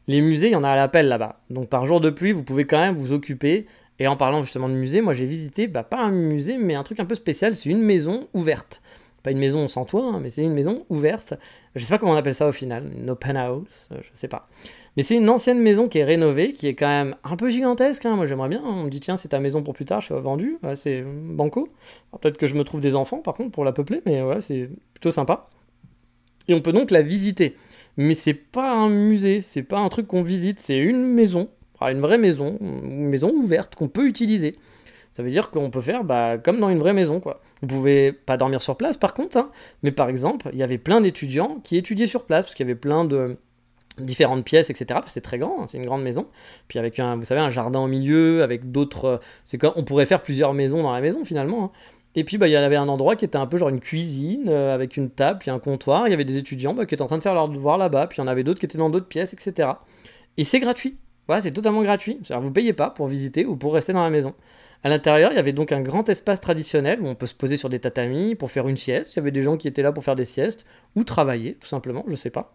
[0.08, 1.40] Les musées, il y en a à l'appel là-bas.
[1.50, 3.66] Donc par jour de pluie, vous pouvez quand même vous occuper.
[3.98, 6.82] Et en parlant justement de musée, moi j'ai visité, bah, pas un musée, mais un
[6.82, 7.54] truc un peu spécial.
[7.54, 8.82] C'est une maison ouverte
[9.22, 11.34] pas une maison sans toit, hein, mais c'est une maison ouverte.
[11.74, 14.28] Je sais pas comment on appelle ça au final, une open house, euh, je sais
[14.28, 14.48] pas.
[14.96, 18.04] Mais c'est une ancienne maison qui est rénovée, qui est quand même un peu gigantesque.
[18.04, 18.16] Hein.
[18.16, 18.62] Moi j'aimerais bien.
[18.64, 20.58] On me dit tiens c'est ta maison pour plus tard, je suis vendu.
[20.74, 21.68] c'est banco.
[22.20, 24.68] Peut-être que je me trouve des enfants par contre pour la peupler, mais ouais c'est
[24.92, 25.48] plutôt sympa.
[26.48, 27.56] Et on peut donc la visiter.
[27.96, 31.48] Mais c'est pas un musée, c'est pas un truc qu'on visite, c'est une maison,
[31.80, 34.56] une vraie maison, une maison ouverte qu'on peut utiliser.
[35.12, 37.20] Ça veut dire qu'on peut faire bah, comme dans une vraie maison.
[37.20, 37.40] Quoi.
[37.60, 39.50] Vous pouvez pas dormir sur place par contre, hein,
[39.82, 42.70] mais par exemple, il y avait plein d'étudiants qui étudiaient sur place, parce qu'il y
[42.70, 43.36] avait plein de
[43.98, 45.00] différentes pièces, etc.
[45.06, 46.26] C'est très grand, hein, c'est une grande maison.
[46.66, 49.04] Puis avec un, vous savez, un jardin au milieu, avec d'autres...
[49.04, 51.64] Euh, c'est comme, on pourrait faire plusieurs maisons dans la maison finalement.
[51.64, 51.70] Hein.
[52.14, 54.48] Et puis bah, il y avait un endroit qui était un peu genre une cuisine,
[54.48, 56.08] euh, avec une table, puis un comptoir.
[56.08, 58.06] Il y avait des étudiants bah, qui étaient en train de faire leur devoir là-bas,
[58.06, 59.68] puis il y en avait d'autres qui étaient dans d'autres pièces, etc.
[60.36, 60.96] Et c'est gratuit.
[61.26, 62.18] Voilà, c'est totalement gratuit.
[62.22, 64.34] C'est-à-dire vous payez pas pour visiter ou pour rester dans la maison.
[64.84, 67.56] À l'intérieur, il y avait donc un grand espace traditionnel où on peut se poser
[67.56, 69.14] sur des tatamis pour faire une sieste.
[69.14, 70.66] Il y avait des gens qui étaient là pour faire des siestes
[70.96, 72.52] ou travailler, tout simplement, je sais pas.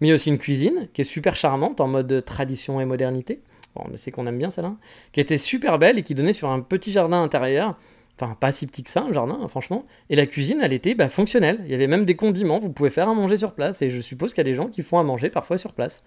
[0.00, 2.84] Mais il y a aussi une cuisine qui est super charmante en mode tradition et
[2.84, 3.40] modernité.
[3.74, 4.74] Bon, on sait qu'on aime bien celle-là.
[5.12, 7.78] Qui était super belle et qui donnait sur un petit jardin intérieur.
[8.20, 9.86] Enfin, pas si petit que ça, un jardin, hein, franchement.
[10.10, 11.60] Et la cuisine, elle était bah, fonctionnelle.
[11.64, 12.58] Il y avait même des condiments.
[12.58, 13.80] Vous pouvez faire à manger sur place.
[13.80, 16.04] Et je suppose qu'il y a des gens qui font à manger parfois sur place.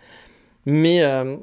[0.65, 1.37] Mais euh,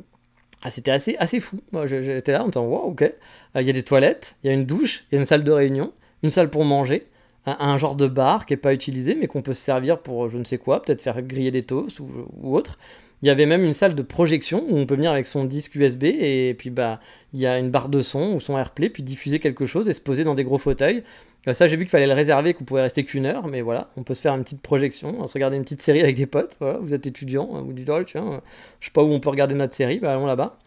[0.62, 1.58] ah, c'était assez, assez fou.
[1.86, 3.02] J'étais là en disant, wow, ok.
[3.02, 3.12] Euh,
[3.60, 5.44] il y a des toilettes, il y a une douche, il y a une salle
[5.44, 5.92] de réunion,
[6.22, 7.08] une salle pour manger,
[7.46, 10.38] un, genre de bar qui n'est pas utilisé, mais qu'on peut se servir pour je
[10.38, 12.08] ne sais quoi, peut-être faire griller des toasts ou,
[12.40, 12.76] ou, autre.
[13.22, 15.76] Il y avait même une salle de projection où on peut venir avec son disque
[15.76, 16.98] USB et puis bah
[17.32, 19.94] il y a une barre de son ou son AirPlay, puis diffuser quelque chose et
[19.94, 21.02] se poser dans des gros fauteuils.
[21.49, 23.90] Euh, ça, j'ai vu qu'il fallait le réserver, qu'on pouvait rester qu'une heure, mais voilà,
[23.97, 26.57] on peut se faire une petite projection, se regarder une petite série avec des potes.
[26.61, 28.40] Voilà, vous êtes étudiant, hein, vous dites, oh, tiens,
[28.80, 30.59] je sais pas où on peut regarder notre série, bah, allons là-bas.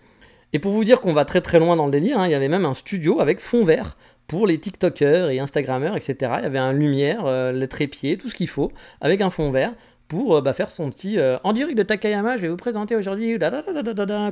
[0.53, 2.36] Et pour vous dire qu'on va très très loin dans le délire, hein, il y
[2.36, 3.97] avait même un studio avec fond vert
[4.28, 6.15] pour les TikTokers et Instagrammeurs, etc.
[6.39, 8.71] Il y avait un lumière, euh, le trépied, tout ce qu'il faut,
[9.01, 9.73] avec un fond vert
[10.07, 12.37] pour euh, bah, faire son petit en direct de Takayama.
[12.37, 13.37] Je vais vous présenter aujourd'hui,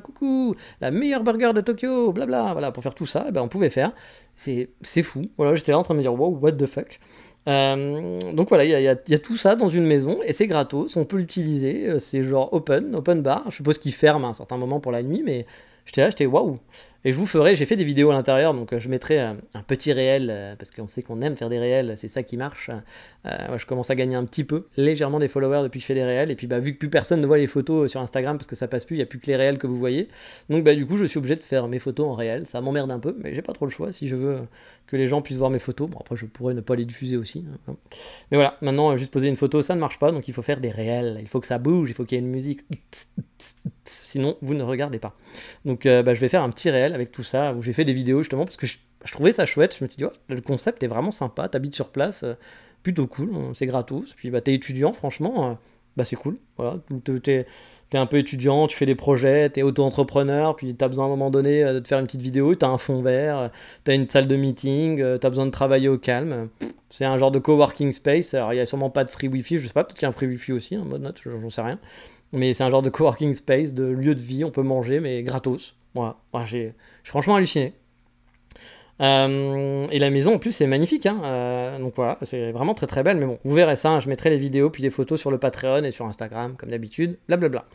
[0.04, 2.54] coucou, la meilleure burger de Tokyo, blabla.
[2.54, 3.92] Voilà, pour faire tout ça, bah, on pouvait faire.
[4.36, 4.68] C'est
[5.04, 5.24] fou.
[5.38, 6.98] Voilà, j'étais là en train de me dire, wow, what the fuck.
[7.50, 10.96] Euh, donc voilà, il y, y, a tout ça dans une maison et c'est gratos,
[10.96, 13.44] on peut l'utiliser, c'est genre open, open bar.
[13.50, 15.46] Je suppose qu'il ferme à un certain moment pour la nuit, mais
[15.86, 16.60] J'étais là, j'étais waouh.
[17.06, 19.36] Et je vous ferai, j'ai fait des vidéos à l'intérieur, donc euh, je mettrai un,
[19.68, 22.72] petit réel, euh, parce qu'on sait qu'on aime faire des réels, c'est ça qui marche.
[23.26, 25.96] Euh, je commence à gagner un petit peu, légèrement des followers depuis que je fais
[25.96, 28.38] des réels, et puis bah, vu que plus personne ne voit les photos sur Instagram,
[28.38, 30.08] parce que ça passe plus, il n'y a plus que les réels que vous voyez,
[30.50, 32.90] donc bah, du coup je suis obligé de faire mes photos en réel, ça m'emmerde
[32.90, 34.38] un peu, mais j'ai pas trop le choix si je veux
[34.88, 35.90] que les gens puissent voir mes photos.
[35.90, 37.46] Bon après je pourrais ne pas les diffuser aussi.
[37.68, 37.76] Hein.
[38.32, 40.62] Mais voilà, maintenant juste poser une photo, ça ne marche pas, donc il faut faire
[40.62, 42.62] des réels, il faut que ça bouge, il faut qu'il y ait une musique,
[43.86, 45.16] sinon vous ne regardez pas.
[45.66, 47.94] Donc bah, je vais faire un petit réel avec tout ça, où j'ai fait des
[47.94, 48.78] vidéos justement, parce que je,
[49.12, 52.24] trouvais ça chouette, je me suis dit, le concept est vraiment sympa, t'habites sur place,
[52.24, 52.34] euh,
[52.84, 55.54] plutôt cool, hein, c'est gratos, puis bah, t'es étudiant, franchement, euh,
[55.98, 57.46] bah, c'est cool, voilà, t'es
[57.92, 61.12] es un peu étudiant, tu fais des projets, t'es auto-entrepreneur, puis t'as besoin à un
[61.12, 63.52] moment donné euh, de faire une petite vidéo, t'as un fond vert,
[63.84, 66.50] t'as une salle de meeting, t'as besoin de travailler au calme.
[66.90, 68.34] C'est un genre de coworking space.
[68.34, 70.08] Alors, il n'y a sûrement pas de free wifi, je sais pas, peut-être qu'il y
[70.08, 71.80] a un free wifi aussi, en mode note, j'en sais rien.
[72.34, 75.24] Mais c'est un genre de coworking space, de lieu de vie, on peut manger, mais
[75.24, 75.76] gratos.
[75.94, 76.74] Voilà, j'ai
[77.04, 77.74] franchement halluciné.
[79.02, 81.20] Euh, et la maison en plus c'est magnifique, hein.
[81.24, 83.18] euh, donc voilà, c'est vraiment très très belle.
[83.18, 84.00] Mais bon, vous verrez ça, hein.
[84.00, 87.18] je mettrai les vidéos puis les photos sur le Patreon et sur Instagram comme d'habitude,
[87.28, 87.66] blablabla.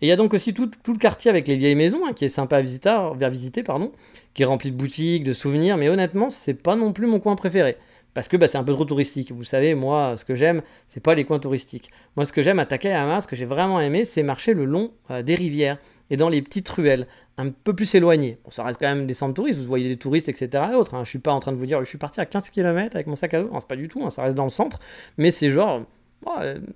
[0.00, 2.24] Et il y a donc aussi tout, le quartier avec les vieilles maisons, hein, qui
[2.24, 3.92] est sympa à visiter, à visiter pardon,
[4.34, 7.34] qui est rempli de boutiques, de souvenirs, mais honnêtement, c'est pas non plus mon coin
[7.34, 7.76] préféré.
[8.14, 9.32] Parce que bah, c'est un peu trop touristique.
[9.32, 11.90] Vous savez, moi, ce que j'aime, c'est pas les coins touristiques.
[12.16, 14.92] Moi, ce que j'aime à Takayama, ce que j'ai vraiment aimé, c'est marcher le long
[15.10, 15.78] euh, des rivières
[16.10, 17.06] et dans les petites ruelles,
[17.36, 18.38] un peu plus éloignées.
[18.44, 20.64] Bon, ça reste quand même des centres touristes, vous voyez des touristes, etc.
[20.72, 21.04] Et autres, hein.
[21.04, 23.06] Je suis pas en train de vous dire, je suis parti à 15 km avec
[23.06, 23.50] mon sac à dos.
[23.52, 24.10] Non, c'est pas du tout, hein.
[24.10, 24.80] ça reste dans le centre.
[25.18, 25.82] Mais c'est genre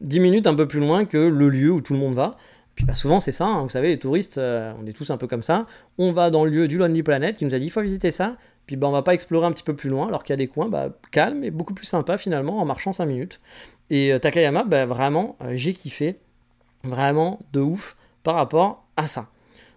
[0.00, 2.36] 10 minutes un peu plus loin que le lieu où tout le monde va.
[2.74, 3.62] Puis bah, souvent c'est ça, hein.
[3.62, 5.66] vous savez, les touristes, euh, on est tous un peu comme ça.
[5.98, 8.10] On va dans le lieu du Lonely Planet qui nous a dit il faut visiter
[8.10, 8.36] ça.
[8.66, 10.36] Puis bah, on va pas explorer un petit peu plus loin, alors qu'il y a
[10.36, 13.40] des coins bah, calmes et beaucoup plus sympas finalement en marchant 5 minutes.
[13.90, 16.16] Et euh, Takayama, bah, vraiment, euh, j'ai kiffé,
[16.84, 19.28] vraiment de ouf par rapport à ça.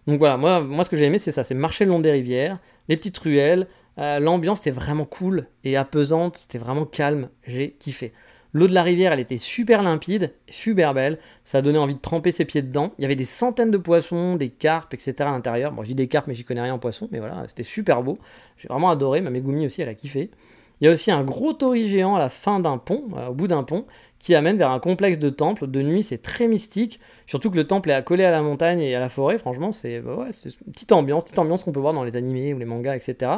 [0.07, 2.11] Donc voilà, moi, moi ce que j'ai aimé c'est ça, c'est marcher le long des
[2.11, 2.59] rivières,
[2.89, 3.67] les petites ruelles,
[3.97, 8.13] l'ambiance était vraiment cool et apaisante, c'était vraiment calme, j'ai kiffé.
[8.55, 11.19] L'eau de la rivière, elle était super limpide, super belle.
[11.43, 12.93] Ça donnait envie de tremper ses pieds dedans.
[12.97, 15.13] Il y avait des centaines de poissons, des carpes, etc.
[15.19, 15.73] à l'intérieur.
[15.73, 17.09] Bon, je dis des carpes, mais j'y connais rien en poisson.
[17.11, 18.15] Mais voilà, c'était super beau.
[18.55, 19.19] J'ai vraiment adoré.
[19.19, 20.31] Ma Megumi aussi, elle a kiffé.
[20.79, 23.33] Il y a aussi un gros tori géant à la fin d'un pont, euh, au
[23.33, 23.85] bout d'un pont,
[24.19, 25.67] qui amène vers un complexe de temples.
[25.67, 27.01] De nuit, c'est très mystique.
[27.25, 29.37] Surtout que le temple est accolé à la montagne et à la forêt.
[29.37, 30.27] Franchement, c'est bah
[30.65, 33.31] une petite ambiance, petite ambiance qu'on peut voir dans les animés ou les mangas, etc.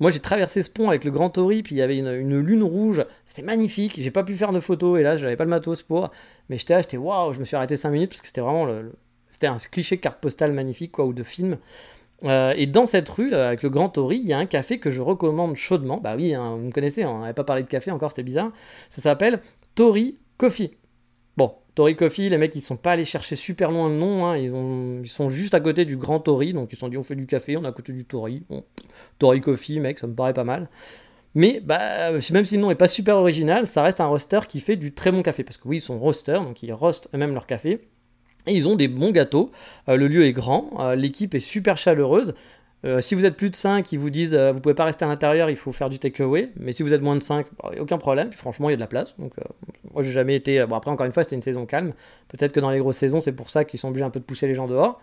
[0.00, 2.62] Moi, j'ai traversé ce pont avec le grand Tori, puis il y avait une, lune
[2.62, 3.04] rouge.
[3.26, 4.00] C'était magnifique.
[4.00, 6.10] J'ai pas pu faire de photos, et là, je n'avais pas le matos pour.
[6.48, 8.66] Mais j'étais là, j'étais waouh, je me suis arrêté 5 minutes parce que c'était vraiment
[9.28, 11.58] c'était un cliché carte postale magnifique, quoi, ou de film.
[12.24, 14.90] Euh, et dans cette rue, avec le Grand Tori, il y a un café que
[14.90, 15.98] je recommande chaudement.
[15.98, 18.52] Bah oui, hein, vous me connaissez, on n'avait pas parlé de café encore, c'était bizarre.
[18.88, 19.40] Ça s'appelle
[19.74, 20.76] Tori Coffee.
[21.36, 24.36] Bon, Tori Coffee, les mecs ils sont pas allés chercher super loin le nom, hein.
[24.36, 27.14] ils, sont juste à côté du Grand Tori, donc ils se sont dit on fait
[27.14, 28.42] du café, on est à côté du Tori.
[28.50, 28.62] Bon,
[29.18, 30.68] Tori Coffee, mec, ça me paraît pas mal.
[31.34, 34.60] Mais bah, même si le nom est pas super original, ça reste un roster qui
[34.60, 35.42] fait du très bon café.
[35.42, 37.80] Parce que oui, ils sont roasters, donc ils roastent eux-mêmes leur café.
[38.46, 39.50] Et ils ont des bons gâteaux.
[39.88, 42.34] Euh, le lieu est grand, euh, l'équipe est super chaleureuse.
[42.84, 45.04] Euh, si vous êtes plus de 5, ils vous disent euh, vous pouvez pas rester
[45.04, 46.50] à l'intérieur, il faut faire du takeaway.
[46.58, 48.30] Mais si vous êtes moins de 5, bah, aucun problème.
[48.30, 49.16] Puis franchement, il y a de la place.
[49.18, 49.42] Donc, euh,
[49.92, 50.64] moi, j'ai jamais été.
[50.64, 51.92] Bon, après, encore une fois, c'était une saison calme.
[52.28, 54.24] Peut-être que dans les grosses saisons, c'est pour ça qu'ils sont obligés un peu de
[54.24, 55.00] pousser les gens dehors.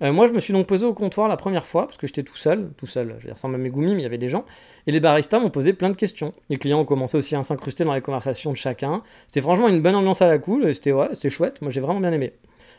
[0.00, 2.36] moi, je me suis donc posé au comptoir la première fois, parce que j'étais tout
[2.36, 4.44] seul, tout seul, je veux dire, sans mes Megumi, mais il y avait des gens.
[4.86, 6.32] Et les baristas m'ont posé plein de questions.
[6.50, 9.02] Les clients ont commencé aussi à s'incruster dans les conversations de chacun.
[9.28, 11.62] C'était franchement une bonne ambiance à la cool, c'était ouais, chouette.
[11.62, 12.32] Moi, j'ai vraiment bien aimé.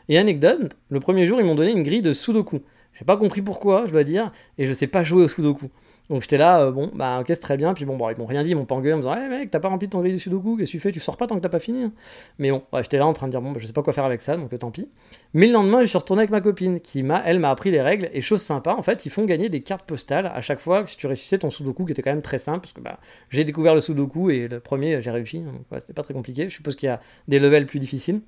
[0.08, 2.60] Et anecdote, le premier jour, ils m'ont donné une grille de Sudoku.
[2.98, 5.68] J'ai pas compris pourquoi, je dois dire, et je sais pas jouer au Sudoku.
[6.08, 7.74] Donc j'étais là, euh, bon, bah ok, c'est très bien.
[7.74, 9.50] Puis bon, ils m'ont rien dit, ils m'ont pas engueulé en me disant, hey mec,
[9.50, 11.34] t'as pas rempli ton grille de Sudoku, qu'est-ce que tu fais Tu sors pas tant
[11.34, 11.84] que t'as pas fini.
[11.84, 11.92] Hein.
[12.38, 14.04] Mais bon, j'étais là en train de dire, bon, bah, je sais pas quoi faire
[14.04, 14.88] avec ça, donc euh, tant pis.
[15.34, 17.80] Mais le lendemain, je suis retourné avec ma copine, qui m'a, elle, m'a appris les
[17.80, 18.08] règles.
[18.12, 20.90] Et chose sympa, en fait, ils font gagner des cartes postales à chaque fois que
[20.90, 22.98] si tu réussissais ton Sudoku, qui était quand même très simple, parce que bah,
[23.30, 26.48] j'ai découvert le Sudoku et le premier, j'ai réussi, donc c'était pas très compliqué.
[26.48, 28.20] Je suppose qu'il y a des levels plus difficiles.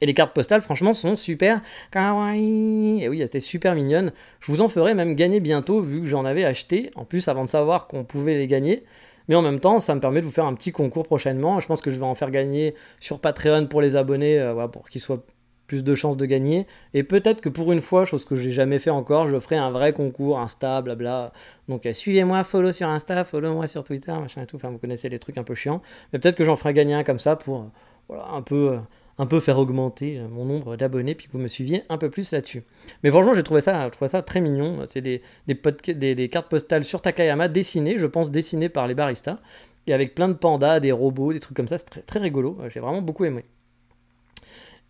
[0.00, 3.02] Et les cartes postales, franchement, sont super kawaii.
[3.02, 4.12] Et oui, c'était super mignonne.
[4.40, 7.44] Je vous en ferai même gagner bientôt, vu que j'en avais acheté, en plus avant
[7.44, 8.84] de savoir qu'on pouvait les gagner.
[9.28, 11.60] Mais en même temps, ça me permet de vous faire un petit concours prochainement.
[11.60, 14.88] Je pense que je vais en faire gagner sur Patreon pour les abonnés, euh, pour
[14.88, 15.22] qu'ils soient
[15.66, 16.66] plus de chances de gagner.
[16.94, 19.70] Et peut-être que pour une fois, chose que j'ai jamais fait encore, je ferai un
[19.70, 21.32] vrai concours, Insta, blabla.
[21.68, 24.56] Donc euh, suivez-moi, follow sur Insta, follow-moi sur Twitter, machin et tout.
[24.56, 25.82] Enfin, vous connaissez les trucs un peu chiants.
[26.12, 27.66] Mais peut-être que j'en ferai gagner un comme ça pour,
[28.10, 28.78] euh, un peu
[29.18, 32.08] un peu faire augmenter euh, mon nombre d'abonnés, puis que vous me suiviez un peu
[32.08, 32.62] plus là-dessus.
[33.02, 34.84] Mais franchement, j'ai trouvé ça, ça très mignon.
[34.86, 39.38] C'est des, des, cartes postales sur Takayama dessinées, je pense dessinées par les baristas,
[39.86, 41.78] et avec plein de pandas, des robots, des trucs comme ça.
[41.78, 42.56] C'est très, très rigolo.
[42.68, 43.44] J'ai vraiment beaucoup aimé.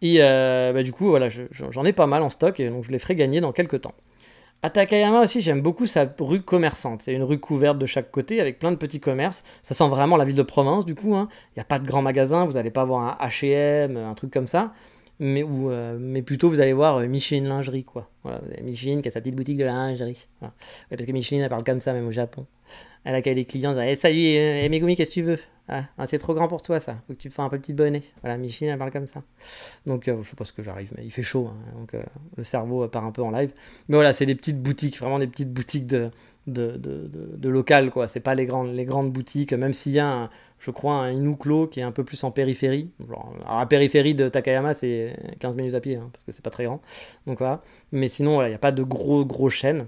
[0.03, 2.91] Et euh, bah, du coup, voilà, j'en ai pas mal en stock, et donc je
[2.91, 3.95] les ferai gagner dans quelques temps.
[4.61, 7.03] À Takayama aussi, j'aime beaucoup sa rue commerçante.
[7.03, 9.45] C'est une rue couverte de chaque côté avec plein de petits commerces.
[9.63, 11.15] Ça sent vraiment la ville de province du coup.
[11.15, 11.29] Hein.
[11.51, 14.33] Il n'y a pas de grands magasins, vous n'allez pas voir un HM, un truc
[14.33, 14.73] comme ça.
[15.21, 18.09] Mais, euh, mais plutôt vous allez voir euh, Micheline Lingerie quoi.
[18.63, 20.29] Micheline qui a sa petite boutique de lingerie.
[20.41, 22.47] parce que Micheline elle parle comme ça même au Japon.
[23.05, 25.39] Elle accueille les clients, elle dit Salut, euh, Megumi, qu'est-ce que tu veux?
[25.69, 26.97] Ah, ah, C'est trop grand pour toi, ça.
[27.07, 28.03] Faut que tu fasses un peu petit bonnet.
[28.23, 29.23] Voilà, Micheline, elle parle comme ça.
[29.87, 31.49] Donc, euh, je sais pas ce que j'arrive, mais il fait chaud.
[31.51, 32.03] Hein, donc, euh,
[32.37, 33.53] le cerveau part un peu en live.
[33.89, 36.11] Mais voilà, c'est des petites boutiques, vraiment des petites boutiques de,
[36.47, 38.09] de, de, de, local, quoi.
[38.09, 41.67] C'est pas les grandes, les grandes boutiques, même s'il y a, je crois, un Inuklo
[41.67, 42.91] qui est un peu plus en périphérie.
[43.09, 46.51] alors, la périphérie de Takayama, c'est 15 minutes à pied, hein, parce que c'est pas
[46.51, 46.81] très grand.
[47.27, 47.63] Donc, voilà.
[47.93, 49.87] Mais sinon, il n'y a pas de gros, gros chaînes.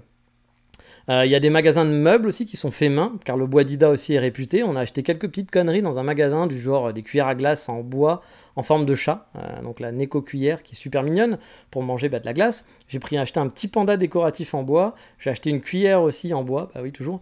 [1.09, 3.45] Euh, il y a des magasins de meubles aussi qui sont faits main, car le
[3.47, 4.63] bois d'Ida aussi est réputé.
[4.63, 7.35] On a acheté quelques petites conneries dans un magasin du genre euh, des cuillères à
[7.35, 8.21] glace en bois
[8.55, 11.37] en forme de chat, euh, donc la Neko cuillère qui est super mignonne
[11.69, 12.65] pour manger bah, de la glace.
[12.87, 14.93] J'ai pris acheté un petit panda décoratif en bois.
[15.19, 17.21] J'ai acheté une cuillère aussi en bois, bah oui toujours,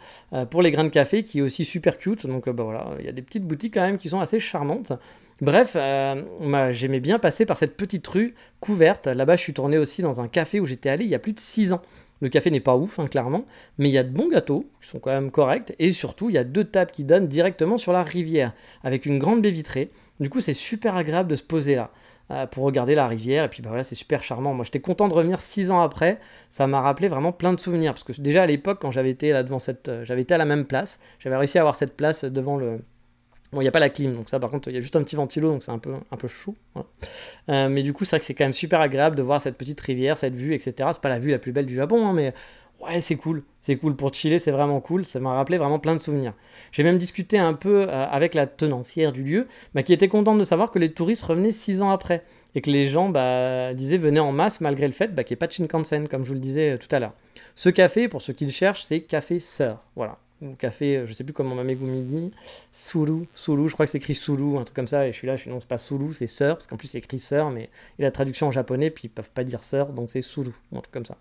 [0.50, 2.26] pour les grains de café qui est aussi super cute.
[2.26, 4.94] Donc bah voilà, il y a des petites boutiques quand même qui sont assez charmantes.
[5.42, 9.08] Bref, euh, j'aimais bien passer par cette petite rue couverte.
[9.08, 11.34] Là-bas, je suis tourné aussi dans un café où j'étais allé il y a plus
[11.34, 11.82] de 6 ans.
[12.22, 13.46] Le café n'est pas ouf, hein, clairement,
[13.78, 16.36] mais il y a de bons gâteaux, qui sont quand même corrects, et surtout, il
[16.36, 18.54] y a deux tables qui donnent directement sur la rivière,
[18.84, 19.90] avec une grande baie vitrée.
[20.20, 21.92] Du coup, c'est super agréable de se poser là.
[22.32, 23.46] Euh, pour regarder la rivière.
[23.46, 24.54] Et puis bah voilà, c'est super charmant.
[24.54, 26.20] Moi, j'étais content de revenir six ans après.
[26.52, 27.94] Ça m'a rappelé vraiment plein de souvenirs.
[27.94, 29.90] Parce que déjà à l'époque, quand j'avais été là devant cette.
[29.90, 32.82] Euh, j'avais été à la même place, j'avais réussi à avoir cette place devant le.
[33.52, 34.96] Bon, il n'y a pas la clim, donc ça par contre, il y a juste
[34.96, 36.54] un petit ventilo, donc c'est un peu, un peu chou.
[37.50, 39.58] Euh, mais du coup, c'est vrai que c'est quand même super agréable de voir cette
[39.58, 40.90] petite rivière, cette vue, etc.
[40.94, 42.34] C'est pas la vue la plus belle du Japon, hein, mais
[42.82, 45.96] ouais, c'est cool, c'est cool pour chiller, c'est vraiment cool, ça m'a rappelé vraiment plein
[45.96, 46.34] de souvenirs.
[46.72, 50.38] J'ai même discuté un peu euh, avec la tenancière du lieu, bah, qui était contente
[50.38, 52.24] de savoir que les touristes revenaient six ans après,
[52.56, 55.38] et que les gens bah, disaient venaient en masse malgré le fait bah, qu'il n'y
[55.38, 57.14] ait pas de Shinkansen, comme je vous le disais euh, tout à l'heure.
[57.56, 60.18] Ce café, pour ceux qui le cherchent, c'est Café Sœur, voilà.
[60.42, 62.32] Ou café, euh, je sais plus comment ma Megumi dit,
[62.72, 65.28] Sulu, Sulu, je crois que c'est écrit Sulu, un truc comme ça, et je suis
[65.28, 67.50] là, je suis non, c'est pas Sulu, c'est Sœur, parce qu'en plus c'est écrit Sœur,
[67.50, 67.70] mais
[68.00, 70.80] a la traduction en japonais, puis ils peuvent pas dire Sœur, donc c'est Sulu, un
[70.80, 71.18] truc comme ça.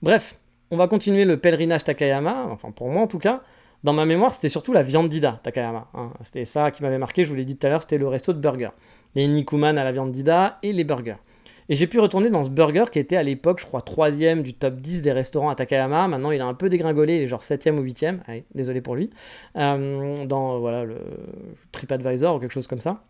[0.00, 0.36] Bref,
[0.70, 3.42] on va continuer le pèlerinage Takayama, enfin pour moi en tout cas.
[3.82, 5.88] Dans ma mémoire, c'était surtout la viande d'Ida, Takayama.
[5.94, 6.12] Hein.
[6.22, 8.32] C'était ça qui m'avait marqué, je vous l'ai dit tout à l'heure, c'était le resto
[8.34, 8.72] de burgers.
[9.14, 11.16] Les Nikuman à la viande d'Ida et les burgers.
[11.70, 14.54] Et j'ai pu retourner dans ce burger qui était à l'époque, je crois, troisième du
[14.54, 16.08] top 10 des restaurants à Takayama.
[16.08, 18.22] Maintenant, il a un peu dégringolé, il est genre septième ou huitième.
[18.26, 19.08] Allez, désolé pour lui.
[19.56, 20.96] Euh, dans voilà, le
[21.70, 23.04] TripAdvisor ou quelque chose comme ça.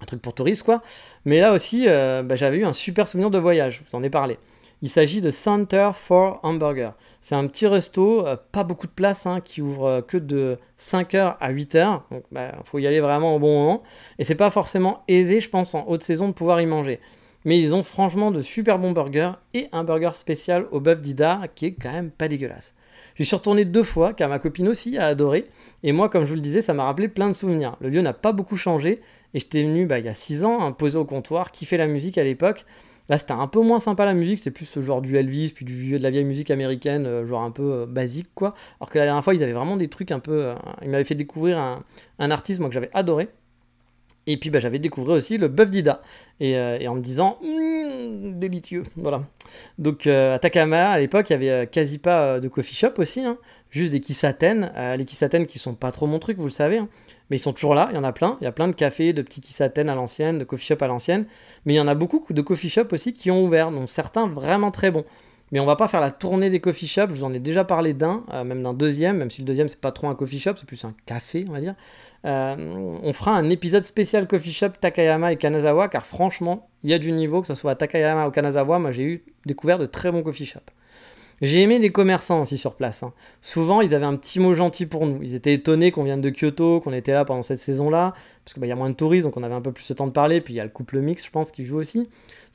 [0.00, 0.80] Un truc pour touristes, quoi.
[1.26, 4.08] Mais là aussi, euh, bah, j'avais eu un super souvenir de voyage, vous en ai
[4.10, 4.38] parlé.
[4.80, 6.94] Il s'agit de Center for Hamburger.
[7.20, 11.36] C'est un petit resto, euh, pas beaucoup de place, hein, qui ouvre que de 5h
[11.38, 12.00] à 8h.
[12.10, 13.82] Donc il bah, faut y aller vraiment au bon moment.
[14.18, 16.98] Et c'est pas forcément aisé, je pense, en haute saison de pouvoir y manger.
[17.44, 21.42] Mais ils ont franchement de super bons burgers et un burger spécial au bœuf d'Ida
[21.54, 22.74] qui est quand même pas dégueulasse.
[23.16, 25.44] J'y suis retourné deux fois car ma copine aussi a adoré.
[25.82, 27.76] Et moi, comme je vous le disais, ça m'a rappelé plein de souvenirs.
[27.80, 29.00] Le lieu n'a pas beaucoup changé
[29.34, 31.86] et j'étais venu bah, il y a 6 ans, hein, posé au comptoir, kiffer la
[31.86, 32.64] musique à l'époque.
[33.08, 35.64] Là, c'était un peu moins sympa la musique, c'est plus ce genre du Elvis, puis
[35.64, 38.54] de la vieille musique américaine, euh, genre un peu euh, basique, quoi.
[38.80, 40.46] Alors que la dernière fois, ils avaient vraiment des trucs un peu.
[40.46, 41.82] Euh, ils m'avaient fait découvrir un,
[42.20, 43.28] un artiste, moi, que j'avais adoré.
[44.26, 46.02] Et puis bah, j'avais découvert aussi le bœuf d'Ida.
[46.40, 46.56] Et,
[46.88, 48.82] en me disant, mmh, délicieux.
[48.96, 49.22] Voilà.
[49.78, 53.20] Donc à Takama, à l'époque, il y avait quasi pas de coffee shop aussi.
[53.20, 53.38] Hein.
[53.70, 54.72] juste des kisaten.
[54.96, 56.78] les kisaten qui sont pas trop mon truc, vous le savez.
[56.78, 56.88] Hein
[57.32, 58.36] mais ils sont toujours là, il y en a plein.
[58.42, 60.86] Il y a plein de cafés, de petits kisaten à l'ancienne, de coffee shop à
[60.86, 61.24] l'ancienne.
[61.64, 64.26] Mais il y en a beaucoup de coffee shop aussi qui ont ouvert, dont certains
[64.26, 65.06] vraiment très bons.
[65.52, 67.62] Mais on va pas faire la tournée des coffee shops, je vous en ai déjà
[67.62, 70.40] parlé d'un, euh, même d'un deuxième, même si le deuxième c'est pas trop un coffee
[70.40, 71.74] shop, c'est plus un café, on va dire.
[72.24, 72.56] Euh,
[73.02, 76.98] on fera un épisode spécial coffee shop Takayama et Kanazawa, car franchement, il y a
[76.98, 80.10] du niveau, que ce soit à Takayama ou Kanazawa, moi j'ai eu découvert de très
[80.10, 80.72] bons coffee shops.
[81.42, 83.02] J'ai aimé les commerçants aussi sur place.
[83.02, 83.12] Hein.
[83.40, 85.18] Souvent, ils avaient un petit mot gentil pour nous.
[85.22, 88.12] Ils étaient étonnés qu'on vienne de Kyoto, qu'on était là pendant cette saison-là,
[88.44, 89.94] parce qu'il bah, y a moins de touristes, donc on avait un peu plus de
[89.94, 90.40] temps de parler.
[90.40, 92.08] Puis il y a le couple mix, je pense, qui joue aussi.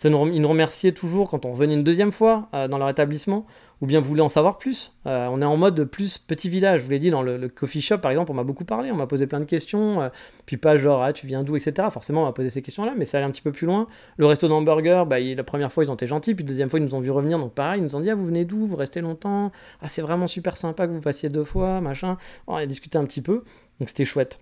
[0.06, 3.46] Ils nous remerciaient toujours quand on revenait une deuxième fois euh, dans leur établissement
[3.82, 4.93] ou bien vous voulez en savoir plus.
[5.05, 6.80] Euh, on est en mode plus petit village.
[6.80, 8.95] Je vous l'ai dit, dans le, coffee shop, par exemple, on m'a beaucoup parlé, on
[8.95, 10.09] m'a posé plein de questions, euh,
[10.45, 11.88] puis pas genre, ah, tu viens d'où, etc.
[11.91, 13.88] Forcément, on m'a posé ces questions-là, mais ça allait un petit peu plus loin.
[14.17, 16.80] Le resto d'hamburger, bah, la première fois, ils ont été gentils, puis la deuxième fois,
[16.80, 18.67] ils nous ont vu revenir, donc pareil, ils nous ont dit, ah, vous venez d'où,
[18.67, 19.51] vous restez longtemps,
[19.82, 22.17] ah, c'est vraiment super sympa que vous passiez deux fois, machin.
[22.47, 23.43] on a discuté un petit peu,
[23.80, 24.38] donc c'était chouette.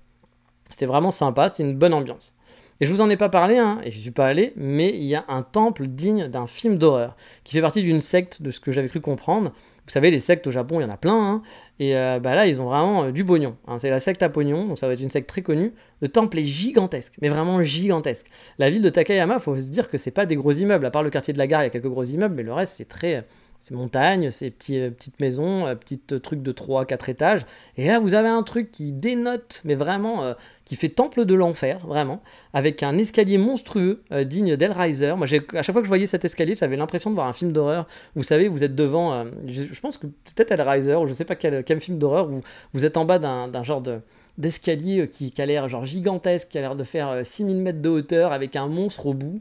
[0.70, 2.35] C'était vraiment sympa, c'était une bonne ambiance.
[2.82, 5.06] Et je vous en ai pas parlé, hein, et je suis pas allé, mais il
[5.06, 7.16] y a un temple digne d'un film d'horreur,
[7.46, 9.52] qui fait partie d'une secte de ce que j'avais cru comprendre.
[9.86, 11.42] Vous savez, les sectes au Japon, il y en a plein, hein,
[11.80, 13.56] et euh, bah là, ils ont vraiment euh, du pognon.
[13.68, 13.78] Hein.
[13.78, 15.74] c'est la secte à pognon, donc ça va être une secte très connue.
[16.02, 18.28] Le temple est gigantesque, mais vraiment gigantesque.
[18.60, 21.04] La ville de Takayama, faut se dire que c'est pas des gros immeubles, à part
[21.04, 22.90] le quartier de la gare, il y a quelques gros immeubles, mais le reste, c'est
[22.90, 23.26] très
[23.66, 27.46] ces montagnes, ces petits, euh, petites maisons, euh, petits trucs de 3-4 étages.
[27.78, 30.34] Et là, vous avez un truc qui dénote, mais vraiment, euh,
[30.66, 32.22] qui fait temple de l'enfer, vraiment,
[32.54, 35.16] avec un escalier monstrueux, digne d'Hellraiser.
[35.16, 37.52] Moi, à chaque fois que je voyais cet escalier, j'avais l'impression de voir un film
[37.52, 37.88] d'horreur.
[38.16, 41.82] Vous savez, vous êtes devant, je, pense que peut-être Hellraiser, ou je sais pas quel,
[41.82, 42.42] film d'horreur, où
[42.74, 44.00] vous êtes en bas d'un genre de
[44.38, 47.88] d'escalier qui, qui, a l'air genre gigantesque, qui a l'air de faire 6000 mètres de
[47.88, 49.40] hauteur avec un monstre au bout.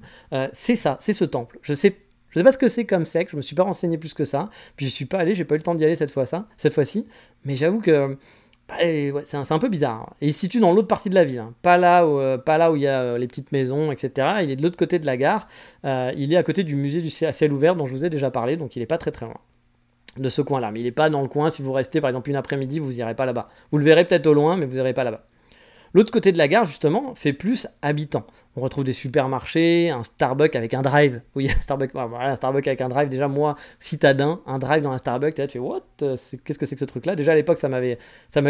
[0.53, 1.59] c'est ça, c'est ce temple.
[1.63, 1.97] Je sais
[2.35, 4.25] je sais pas ce que c'est comme secte, je me suis pas renseigné plus que
[4.25, 4.51] ça.
[4.77, 7.07] Puis je suis pas allé, j'ai pas eu le temps d'y aller cette fois-ci.
[7.45, 8.17] Mais j'avoue que
[8.69, 8.77] bah,
[9.25, 10.15] c'est un, peu bizarre.
[10.21, 11.55] Et il se situe dans l'autre partie de la ville, hein.
[11.63, 14.39] pas là où euh, pas là où il y a euh, les petites maisons, etc.
[14.43, 15.47] Il est de l'autre côté de la gare.
[15.85, 18.31] Euh, il est à côté du musée du ciel ouvert dont je vous ai déjà
[18.31, 19.37] parlé, donc il est pas très très loin
[20.17, 20.71] de ce coin-là.
[20.71, 21.51] Mais il est pas dans le coin.
[21.51, 23.49] Si vous restez par exemple une après-midi, vous irez pas là-bas.
[23.71, 25.27] Vous le verrez peut-être au loin, mais vous irez pas là-bas.
[25.95, 28.27] L'autre côté de la gare, justement, fait plus habitant.
[28.57, 31.23] On retrouve des supermarchés, un Starbucks avec un drive.
[31.37, 33.09] Oui, un Starbucks, un Starbucks avec un drive.
[33.09, 35.83] Déjà, moi, citadin, un drive dans un Starbucks, tu fais what?
[35.99, 37.15] Qu'est-ce que c'est que ce truc-là?
[37.15, 37.99] Déjà à l'époque, ça m'avait,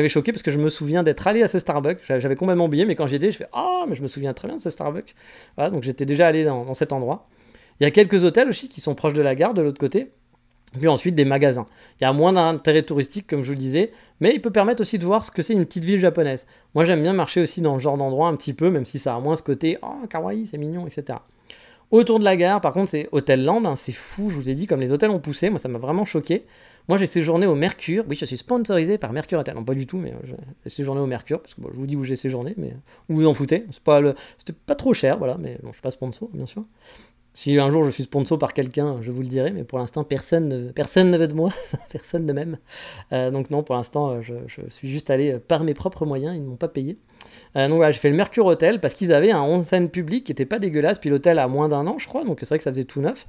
[0.09, 2.01] choqué parce que je me souviens d'être allé à ce Starbucks.
[2.07, 4.49] J'avais complètement oublié, mais quand j'y étais, je fais ah, mais je me souviens très
[4.49, 5.15] bien de ce Starbucks.
[5.57, 7.29] Voilà, donc j'étais déjà allé dans cet endroit.
[7.81, 10.13] Il y a quelques hôtels aussi qui sont proches de la gare de l'autre côté.
[10.79, 11.67] Puis ensuite des magasins.
[12.01, 14.81] Il y a moins d'intérêt touristique, comme je vous le disais, mais il peut permettre
[14.81, 16.47] aussi de voir ce que c'est une petite ville japonaise.
[16.75, 19.15] Moi j'aime bien marcher aussi dans ce genre d'endroit un petit peu, même si ça
[19.15, 21.19] a moins ce côté oh kawaii, c'est mignon, etc.
[21.91, 24.55] Autour de la gare, par contre, c'est Hôtel Land, hein, c'est fou, je vous ai
[24.55, 26.45] dit, comme les hôtels ont poussé, moi ça m'a vraiment choqué.
[26.89, 29.87] Moi j'ai séjourné au Mercure, oui, je suis sponsorisé par Mercure Hotel, non pas du
[29.87, 32.55] tout, mais euh, j'ai séjourné au Mercure, parce que je vous dis où j'ai séjourné,
[32.57, 32.75] mais
[33.09, 34.13] vous vous en foutez, c'est pas le...
[34.39, 36.65] c'était pas trop cher, voilà, mais bon, je suis pas sponsor, bien sûr.
[37.37, 40.05] Si un jour je suis sponsor par quelqu'un, je vous le dirai, mais pour l'instant,
[40.05, 41.51] personne ne, personne ne veut de moi,
[41.91, 42.59] personne de même.
[43.13, 46.37] Euh, donc non, pour l'instant, euh, je, suis juste allé euh, par mes propres moyens,
[46.37, 46.97] ils ne m'ont pas payé.
[47.57, 50.47] donc voilà, j'ai fait le Mercure Hotel parce qu'ils avaient un onsen public qui était
[50.47, 52.71] pas dégueulasse, puis l'hôtel a moins d'un an, je crois, donc c'est vrai que ça
[52.71, 53.27] faisait tout neuf.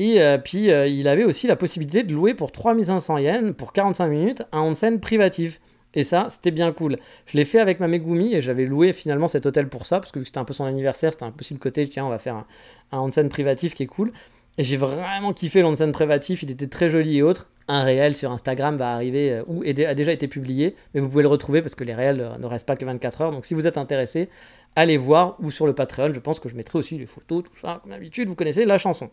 [0.00, 4.42] Et puis il avait aussi la possibilité de louer pour 3500 yens, pour 45 minutes,
[4.50, 5.60] un onsen privatif.
[5.94, 6.96] Et ça, c'était bien cool.
[7.26, 10.12] Je l'ai fait avec ma Megumi et j'avais loué finalement cet hôtel pour ça, parce
[10.12, 12.18] que c'était un peu son anniversaire, c'était un peu sur le côté, tiens, on va
[12.18, 12.46] faire un,
[12.92, 14.10] un onsen privatif qui est cool.
[14.56, 17.48] Et j'ai vraiment kiffé l'onsen privatif, il était très joli et autre.
[17.66, 21.22] Un réel sur Instagram va arriver, euh, ou a déjà été publié, mais vous pouvez
[21.22, 23.30] le retrouver parce que les réels euh, ne restent pas que 24 heures.
[23.32, 24.28] Donc si vous êtes intéressé,
[24.76, 27.56] allez voir, ou sur le Patreon, je pense que je mettrai aussi les photos, tout
[27.60, 29.10] ça, comme d'habitude, vous connaissez la chanson.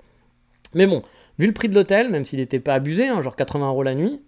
[0.74, 1.02] Mais bon,
[1.40, 3.96] vu le prix de l'hôtel, même s'il n'était pas abusé, hein, genre 80 euros la
[3.96, 4.22] nuit,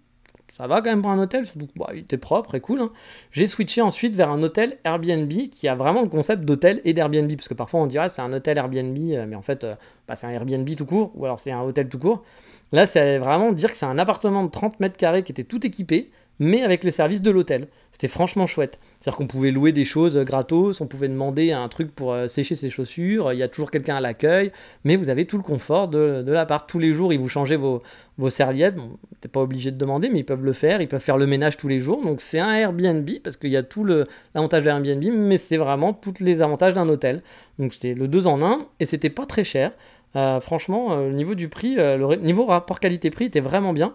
[0.55, 2.79] ça va quand même pour un hôtel, surtout bah, il était propre et cool.
[2.79, 2.91] Hein.
[3.31, 7.35] J'ai switché ensuite vers un hôtel Airbnb qui a vraiment le concept d'hôtel et d'Airbnb,
[7.35, 9.73] parce que parfois on dirait c'est un hôtel Airbnb, euh, mais en fait euh,
[10.07, 12.23] bah, c'est un Airbnb tout court, ou alors c'est un hôtel tout court.
[12.71, 15.65] Là, c'est vraiment dire que c'est un appartement de 30 mètres carrés qui était tout
[15.65, 17.67] équipé, mais avec les services de l'hôtel.
[17.91, 18.79] C'était franchement chouette.
[18.99, 22.55] C'est-à-dire qu'on pouvait louer des choses gratos, on pouvait demander un truc pour euh, sécher
[22.55, 24.51] ses chaussures, il y a toujours quelqu'un à l'accueil,
[24.83, 26.67] mais vous avez tout le confort de, l'appart.
[26.67, 27.81] Tous les jours, ils vous changez vos,
[28.29, 28.75] serviettes.
[28.75, 30.81] Bon, n'êtes pas obligé de demander, mais ils peuvent le faire.
[30.81, 32.03] Ils peuvent faire le ménage tous les jours.
[32.03, 35.93] Donc c'est un Airbnb, parce qu'il y a tout l'avantage d'un Airbnb, mais c'est vraiment
[35.93, 37.21] tous les avantages d'un hôtel.
[37.59, 39.71] Donc c'est le 2 en 1, et c'était pas très cher.
[40.15, 43.93] Euh, franchement, euh, au niveau du prix, le niveau rapport qualité-prix était vraiment bien.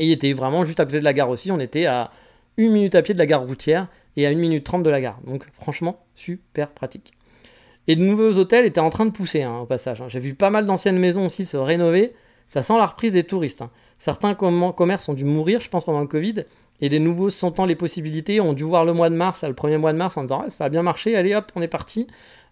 [0.00, 1.52] Et il était vraiment juste à côté de la gare aussi.
[1.52, 2.10] On était à
[2.56, 3.86] une minute à pied de la gare routière
[4.16, 5.20] et à une minute trente de la gare.
[5.26, 7.12] Donc franchement, super pratique.
[7.86, 10.00] Et de nouveaux hôtels étaient en train de pousser hein, au passage.
[10.00, 10.06] Hein.
[10.08, 12.14] J'ai vu pas mal d'anciennes maisons aussi se rénover.
[12.46, 13.62] Ça sent la reprise des touristes.
[13.62, 13.70] Hein.
[13.98, 16.44] Certains commerces ont dû mourir, je pense, pendant le Covid.
[16.80, 19.76] Et des nouveaux, sentant les possibilités, ont dû voir le mois de mars, le premier
[19.76, 22.06] mois de mars, en disant ça a bien marché, allez hop, on est parti.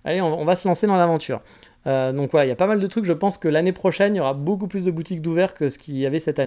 [0.04, 1.40] Allez, on, va se lancer dans l'aventure.
[1.86, 3.04] Euh, donc voilà, il y a pas mal de trucs.
[3.04, 5.78] Je pense que l'année prochaine, il y aura beaucoup plus de boutiques d'ouverts que ce
[5.78, 6.46] qu'il y avait cette année.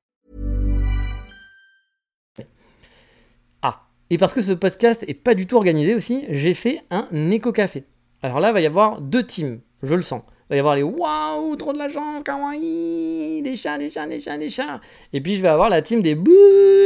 [4.11, 7.85] Et parce que ce podcast est pas du tout organisé aussi, j'ai fait un éco-café.
[8.21, 10.21] Alors là, il va y avoir deux teams, je le sens.
[10.27, 14.07] Il va y avoir les waouh, trop de la chance, kawaii, des chats, des chats,
[14.07, 14.81] des chats, des chats.
[15.13, 16.33] Et puis je vais avoir la team des bouh,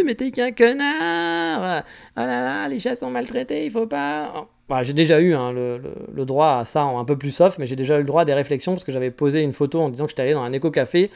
[0.06, 1.84] mais t'es qu'un connard.
[2.16, 4.48] Oh là là, les chats sont maltraités, il faut pas.
[4.70, 7.76] Bah, j'ai déjà eu hein, le, droit à ça un peu plus soft, mais j'ai
[7.76, 10.06] déjà eu le droit à des réflexions parce que j'avais posé une photo en disant
[10.06, 11.10] que j'étais allé dans un éco-café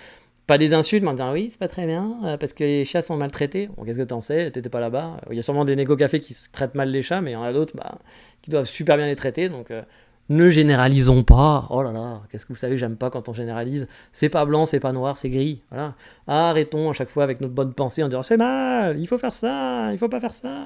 [0.50, 2.84] pas des insultes, mais en disant oui, c'est pas très bien, euh, parce que les
[2.84, 3.70] chats sont maltraités.
[3.78, 4.50] Bon, qu'est-ce que t'en sais?
[4.50, 5.22] T'étais pas là-bas.
[5.30, 7.44] Il y a sûrement des négo-cafés qui traitent mal les chats, mais il y en
[7.44, 8.00] a d'autres bah,
[8.42, 9.48] qui doivent super bien les traiter.
[9.48, 9.84] Donc euh,
[10.30, 11.68] ne généralisons pas.
[11.70, 13.88] Oh là là, qu'est-ce que vous savez, j'aime pas quand on généralise.
[14.12, 15.62] C'est pas blanc, c'est pas noir, c'est gris.
[15.70, 15.94] Voilà.
[16.26, 19.34] Arrêtons à chaque fois avec notre bonne pensée en disant c'est mal, il faut faire
[19.34, 20.66] ça, il faut pas faire ça.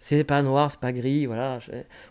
[0.00, 1.60] C'est pas noir, c'est pas gris, voilà.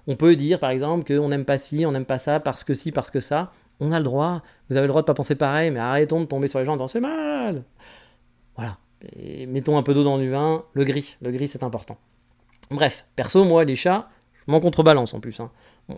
[0.07, 2.73] On peut dire par exemple qu'on n'aime pas ci, on n'aime pas ça, parce que
[2.73, 5.35] ci, parce que ça on a le droit, vous avez le droit de pas penser
[5.35, 7.63] pareil, mais arrêtons de tomber sur les gens en disant c'est mal.
[8.55, 8.77] Voilà.
[9.15, 11.97] Et mettons un peu d'eau dans du vin, le gris, le gris c'est important.
[12.71, 15.39] Bref, perso, moi, les chats, je m'en contrebalance en plus.
[15.39, 15.49] Hein.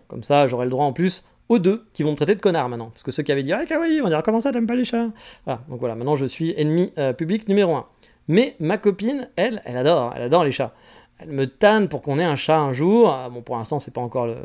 [0.08, 2.70] comme ça, j'aurai le droit en plus aux deux qui vont me traiter de connard
[2.70, 2.90] maintenant.
[2.92, 4.86] Parce que ceux qui avaient dit Ah, kawaii, on dire Comment ça, t'aimes pas les
[4.86, 5.10] chats?
[5.46, 7.88] Voilà, donc voilà, maintenant je suis ennemi euh, public numéro un.
[8.28, 10.74] Mais ma copine, elle, elle adore, elle adore les chats
[11.22, 13.12] elle me tanne pour qu'on ait un chat un jour.
[13.12, 14.38] Ah, bon, pour l'instant, c'est pas encore le,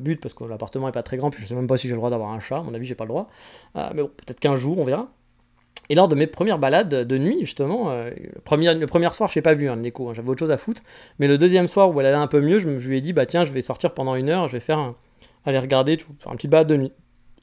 [0.00, 1.94] but parce que l'appartement est pas très grand, puis je sais même pas si j'ai
[1.94, 2.58] le droit d'avoir un chat.
[2.58, 3.28] À mon avis, j'ai pas le droit.
[3.74, 5.08] Ah, mais bon, peut-être qu'un jour, on verra.
[5.88, 8.10] Et lors de mes premières balades de nuit, justement, euh,
[8.44, 10.50] première, le premier soir, je n'ai pas vu un hein, écho, hein, j'avais autre chose
[10.50, 10.82] à foutre.
[11.18, 13.26] Mais le deuxième soir où elle allait un peu mieux, je, lui ai dit, bah
[13.26, 14.94] tiens, je vais sortir pendant une heure, je vais faire
[15.44, 16.92] aller regarder, faire un petit balade de nuit.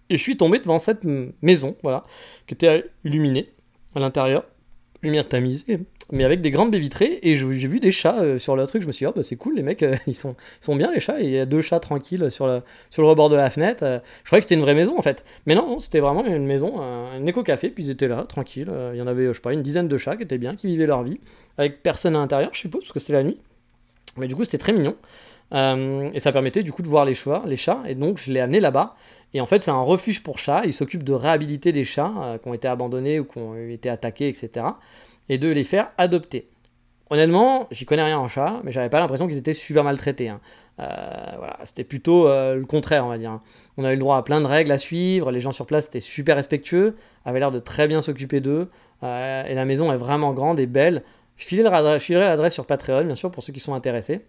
[0.09, 1.03] Et je suis tombé devant cette
[1.43, 2.03] maison, voilà,
[2.47, 3.53] qui était illuminée
[3.93, 4.45] à l'intérieur,
[5.01, 5.79] lumière tamisée,
[6.11, 7.19] mais avec des grandes baies vitrées.
[7.23, 8.81] Et j'ai vu des chats euh, sur le truc.
[8.81, 10.35] Je me suis dit, oh, bah, c'est cool, les mecs, euh, ils, sont,
[10.75, 11.21] bien, les chats.
[11.21, 12.61] Et il y a deux chats tranquilles sur le,
[12.97, 13.83] rebord de la fenêtre.
[13.83, 15.23] Euh, je croyais que c'était une vraie maison, en fait.
[15.45, 17.69] Mais non, non c'était vraiment une maison, un, éco-café.
[17.69, 18.71] Puis ils étaient là, tranquilles.
[18.93, 20.67] Il y en avait, je sais pas, une dizaine de chats qui étaient bien, qui
[20.67, 21.19] vivaient leur vie,
[21.57, 23.39] avec personne à l'intérieur, je suppose, parce que c'était la nuit.
[24.17, 24.95] Mais du coup, c'était très mignon.
[25.51, 27.81] Et ça permettait du coup de voir les chats, les chats.
[27.87, 28.95] Et donc, je l'ai amené là-bas.
[29.33, 30.63] Et en fait, c'est un refuge pour chats.
[30.65, 34.27] Ils s'occupent de réhabiliter des chats qui ont été abandonnés ou qui ont été attaqués,
[34.27, 34.65] etc.
[35.27, 36.49] Et de les faire adopter.
[37.11, 40.29] Honnêtement, j'y connais rien en chat, mais j'avais pas l'impression qu'ils étaient super maltraités.
[40.29, 40.39] Hein.
[40.79, 40.85] Euh,
[41.37, 43.31] voilà, c'était plutôt euh, le contraire, on va dire.
[43.31, 43.41] Hein.
[43.77, 45.99] On avait le droit à plein de règles à suivre, les gens sur place étaient
[45.99, 46.95] super respectueux,
[47.25, 48.69] avaient l'air de très bien s'occuper d'eux,
[49.03, 51.03] euh, et la maison est vraiment grande et belle.
[51.35, 54.21] Je filerai l'adresse sur Patreon, bien sûr, pour ceux qui sont intéressés.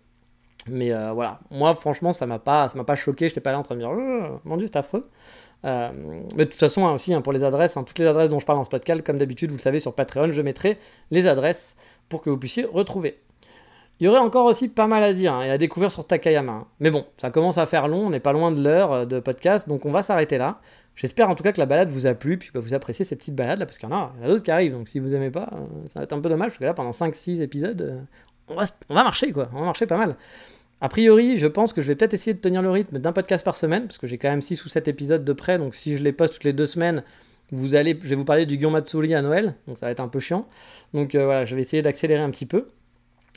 [0.70, 3.28] Mais voilà, moi franchement, ça m'a pas, ça m'a pas choqué.
[3.28, 5.04] J'étais pas là en train de dire, oh, mon dieu, c'est affreux.
[5.64, 5.90] mais
[6.36, 8.64] de toute façon, hein, aussi pour les adresses, toutes les adresses dont je parle dans
[8.64, 10.78] ce podcast, comme d'habitude, vous le savez, sur Patreon, je mettrai
[11.10, 11.76] les adresses
[12.08, 13.18] pour que vous puissiez retrouver.
[14.00, 16.52] Il y aurait encore aussi pas mal à dire hein, et à découvrir sur Takayama.
[16.52, 16.66] Hein.
[16.80, 19.20] Mais bon, ça commence à faire long, on n'est pas loin de l'heure euh, de
[19.20, 20.58] podcast, donc on va s'arrêter là.
[20.94, 23.34] J'espère en tout cas que la balade vous a plu, puis vous appréciez ces petites
[23.34, 25.50] balades là, parce qu'il y en a, d'autres qui arrivent, donc si vous aimez pas,
[25.52, 28.00] euh, ça va être un peu dommage, parce que là pendant 5-6 épisodes, euh,
[28.48, 30.16] on va, on va marcher quoi, on va marcher pas mal.
[30.80, 33.44] A priori, je pense que je vais peut-être essayer de tenir le rythme d'un podcast
[33.44, 35.96] par semaine, parce que j'ai quand même 6 ou 7 épisodes de près, donc si
[35.96, 37.02] je les poste toutes les deux semaines,
[37.52, 40.00] vous allez, je vais vous parler du Guillaume Matsuri à Noël, donc ça va être
[40.00, 40.46] un peu chiant.
[40.94, 42.68] Donc euh, voilà, je vais essayer d'accélérer un petit peu.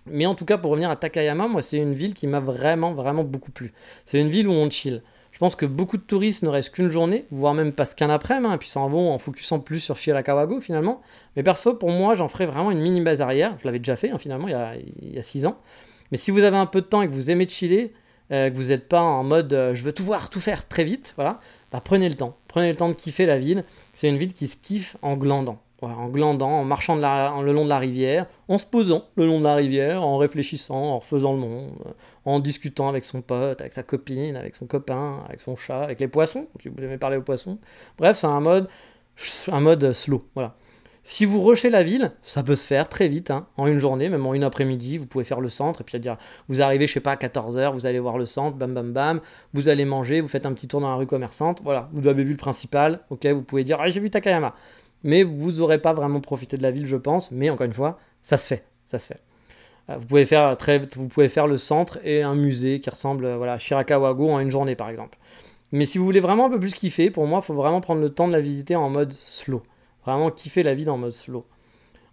[0.05, 2.93] Mais en tout cas, pour revenir à Takayama, moi, c'est une ville qui m'a vraiment,
[2.93, 3.71] vraiment beaucoup plu.
[4.05, 5.01] C'est une ville où on chill.
[5.31, 8.53] Je pense que beaucoup de touristes ne restent qu'une journée, voire même pas qu'un après-midi,
[8.53, 11.01] hein, puis s'en vont en focusant plus sur Shirakawago finalement.
[11.35, 13.55] Mais perso, pour moi, j'en ferai vraiment une mini base arrière.
[13.59, 15.57] Je l'avais déjà fait hein, finalement il y, a, 6 ans.
[16.13, 17.91] Mais si vous avez un peu de temps et que vous aimez chiller,
[18.31, 20.83] euh, que vous n'êtes pas en mode euh, je veux tout voir, tout faire très
[20.83, 21.39] vite, voilà,
[21.71, 22.37] bah, prenez le temps.
[22.47, 23.63] Prenez le temps de kiffer la ville.
[23.95, 25.57] C'est une ville qui se kiffe en glandant.
[25.81, 29.45] en glandant, en marchant le long de la rivière, en se posant le long de
[29.45, 31.91] la rivière, en réfléchissant, en refaisant le monde, euh,
[32.25, 35.99] en discutant avec son pote, avec sa copine, avec son copain, avec son chat, avec
[35.99, 37.57] les poissons, si vous aimez parler aux poissons.
[37.97, 38.67] Bref, c'est un mode,
[39.51, 40.21] un mode slow.
[40.35, 40.53] Voilà.
[41.05, 44.07] Si vous rushez la ville, ça peut se faire très vite, hein, en une journée,
[44.07, 46.15] même en une après-midi, vous pouvez faire le centre, et puis dire,
[46.47, 49.21] vous arrivez, je sais pas, à 14h, vous allez voir le centre, bam bam bam,
[49.53, 52.23] vous allez manger, vous faites un petit tour dans la rue commerçante, voilà, vous avez
[52.23, 54.55] vu le principal, ok, vous pouvez dire, ah, j'ai vu Takayama.
[55.03, 57.99] Mais vous n'aurez pas vraiment profité de la ville, je pense, mais encore une fois,
[58.21, 59.19] ça se fait, ça se fait.
[59.89, 63.29] Euh, vous pouvez faire, très, vous pouvez faire le centre et un musée qui ressemble
[63.33, 65.17] voilà, à Shirakawago en une journée, par exemple.
[65.73, 67.99] Mais si vous voulez vraiment un peu plus kiffer, pour moi, il faut vraiment prendre
[67.99, 69.61] le temps de la visiter en mode slow.
[70.05, 71.45] Vraiment kiffer la vie dans mode slow.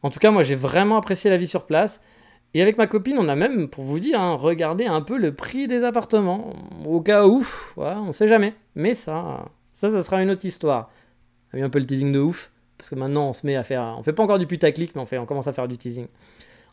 [0.03, 2.01] En tout cas, moi j'ai vraiment apprécié la vie sur place.
[2.53, 5.33] Et avec ma copine, on a même, pour vous dire, hein, regardé un peu le
[5.33, 6.53] prix des appartements.
[6.85, 8.55] Au cas où, voilà, on sait jamais.
[8.75, 10.91] Mais ça, ça, ça sera une autre histoire.
[11.53, 12.51] On a eu un peu le teasing de ouf.
[12.77, 13.95] Parce que maintenant, on se met à faire.
[13.99, 16.07] On fait pas encore du putaclic, mais on, fait, on commence à faire du teasing.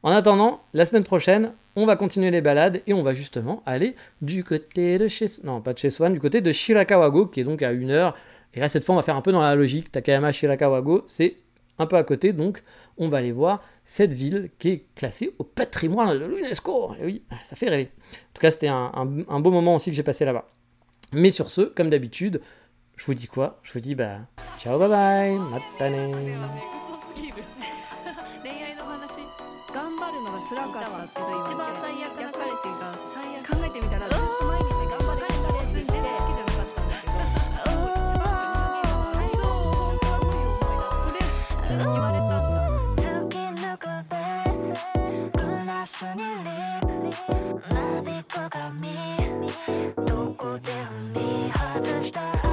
[0.03, 3.95] En attendant, la semaine prochaine, on va continuer les balades et on va justement aller
[4.21, 5.25] du côté de chez.
[5.43, 8.15] Non, pas de chez Swan, du côté de Shirakawago, qui est donc à une heure
[8.57, 9.91] et là, cette fois, on va faire un peu dans la logique.
[9.91, 11.37] Takayama Shirakawago, c'est
[11.77, 12.63] un peu à côté, donc
[12.97, 16.95] on va aller voir cette ville qui est classée au patrimoine de l'UNESCO.
[16.99, 17.91] Et oui, ça fait rêver.
[17.93, 20.47] En tout cas, c'était un, beau moment aussi que j'ai passé là-bas.
[21.13, 22.41] Mais sur ce, comme d'habitude,
[22.95, 23.59] je vous dis quoi?
[23.61, 24.21] Je vous dis bah
[24.57, 26.15] ciao bye bye, matane.
[50.05, 52.46] どこで踏見外した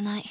[0.00, 0.29] ない。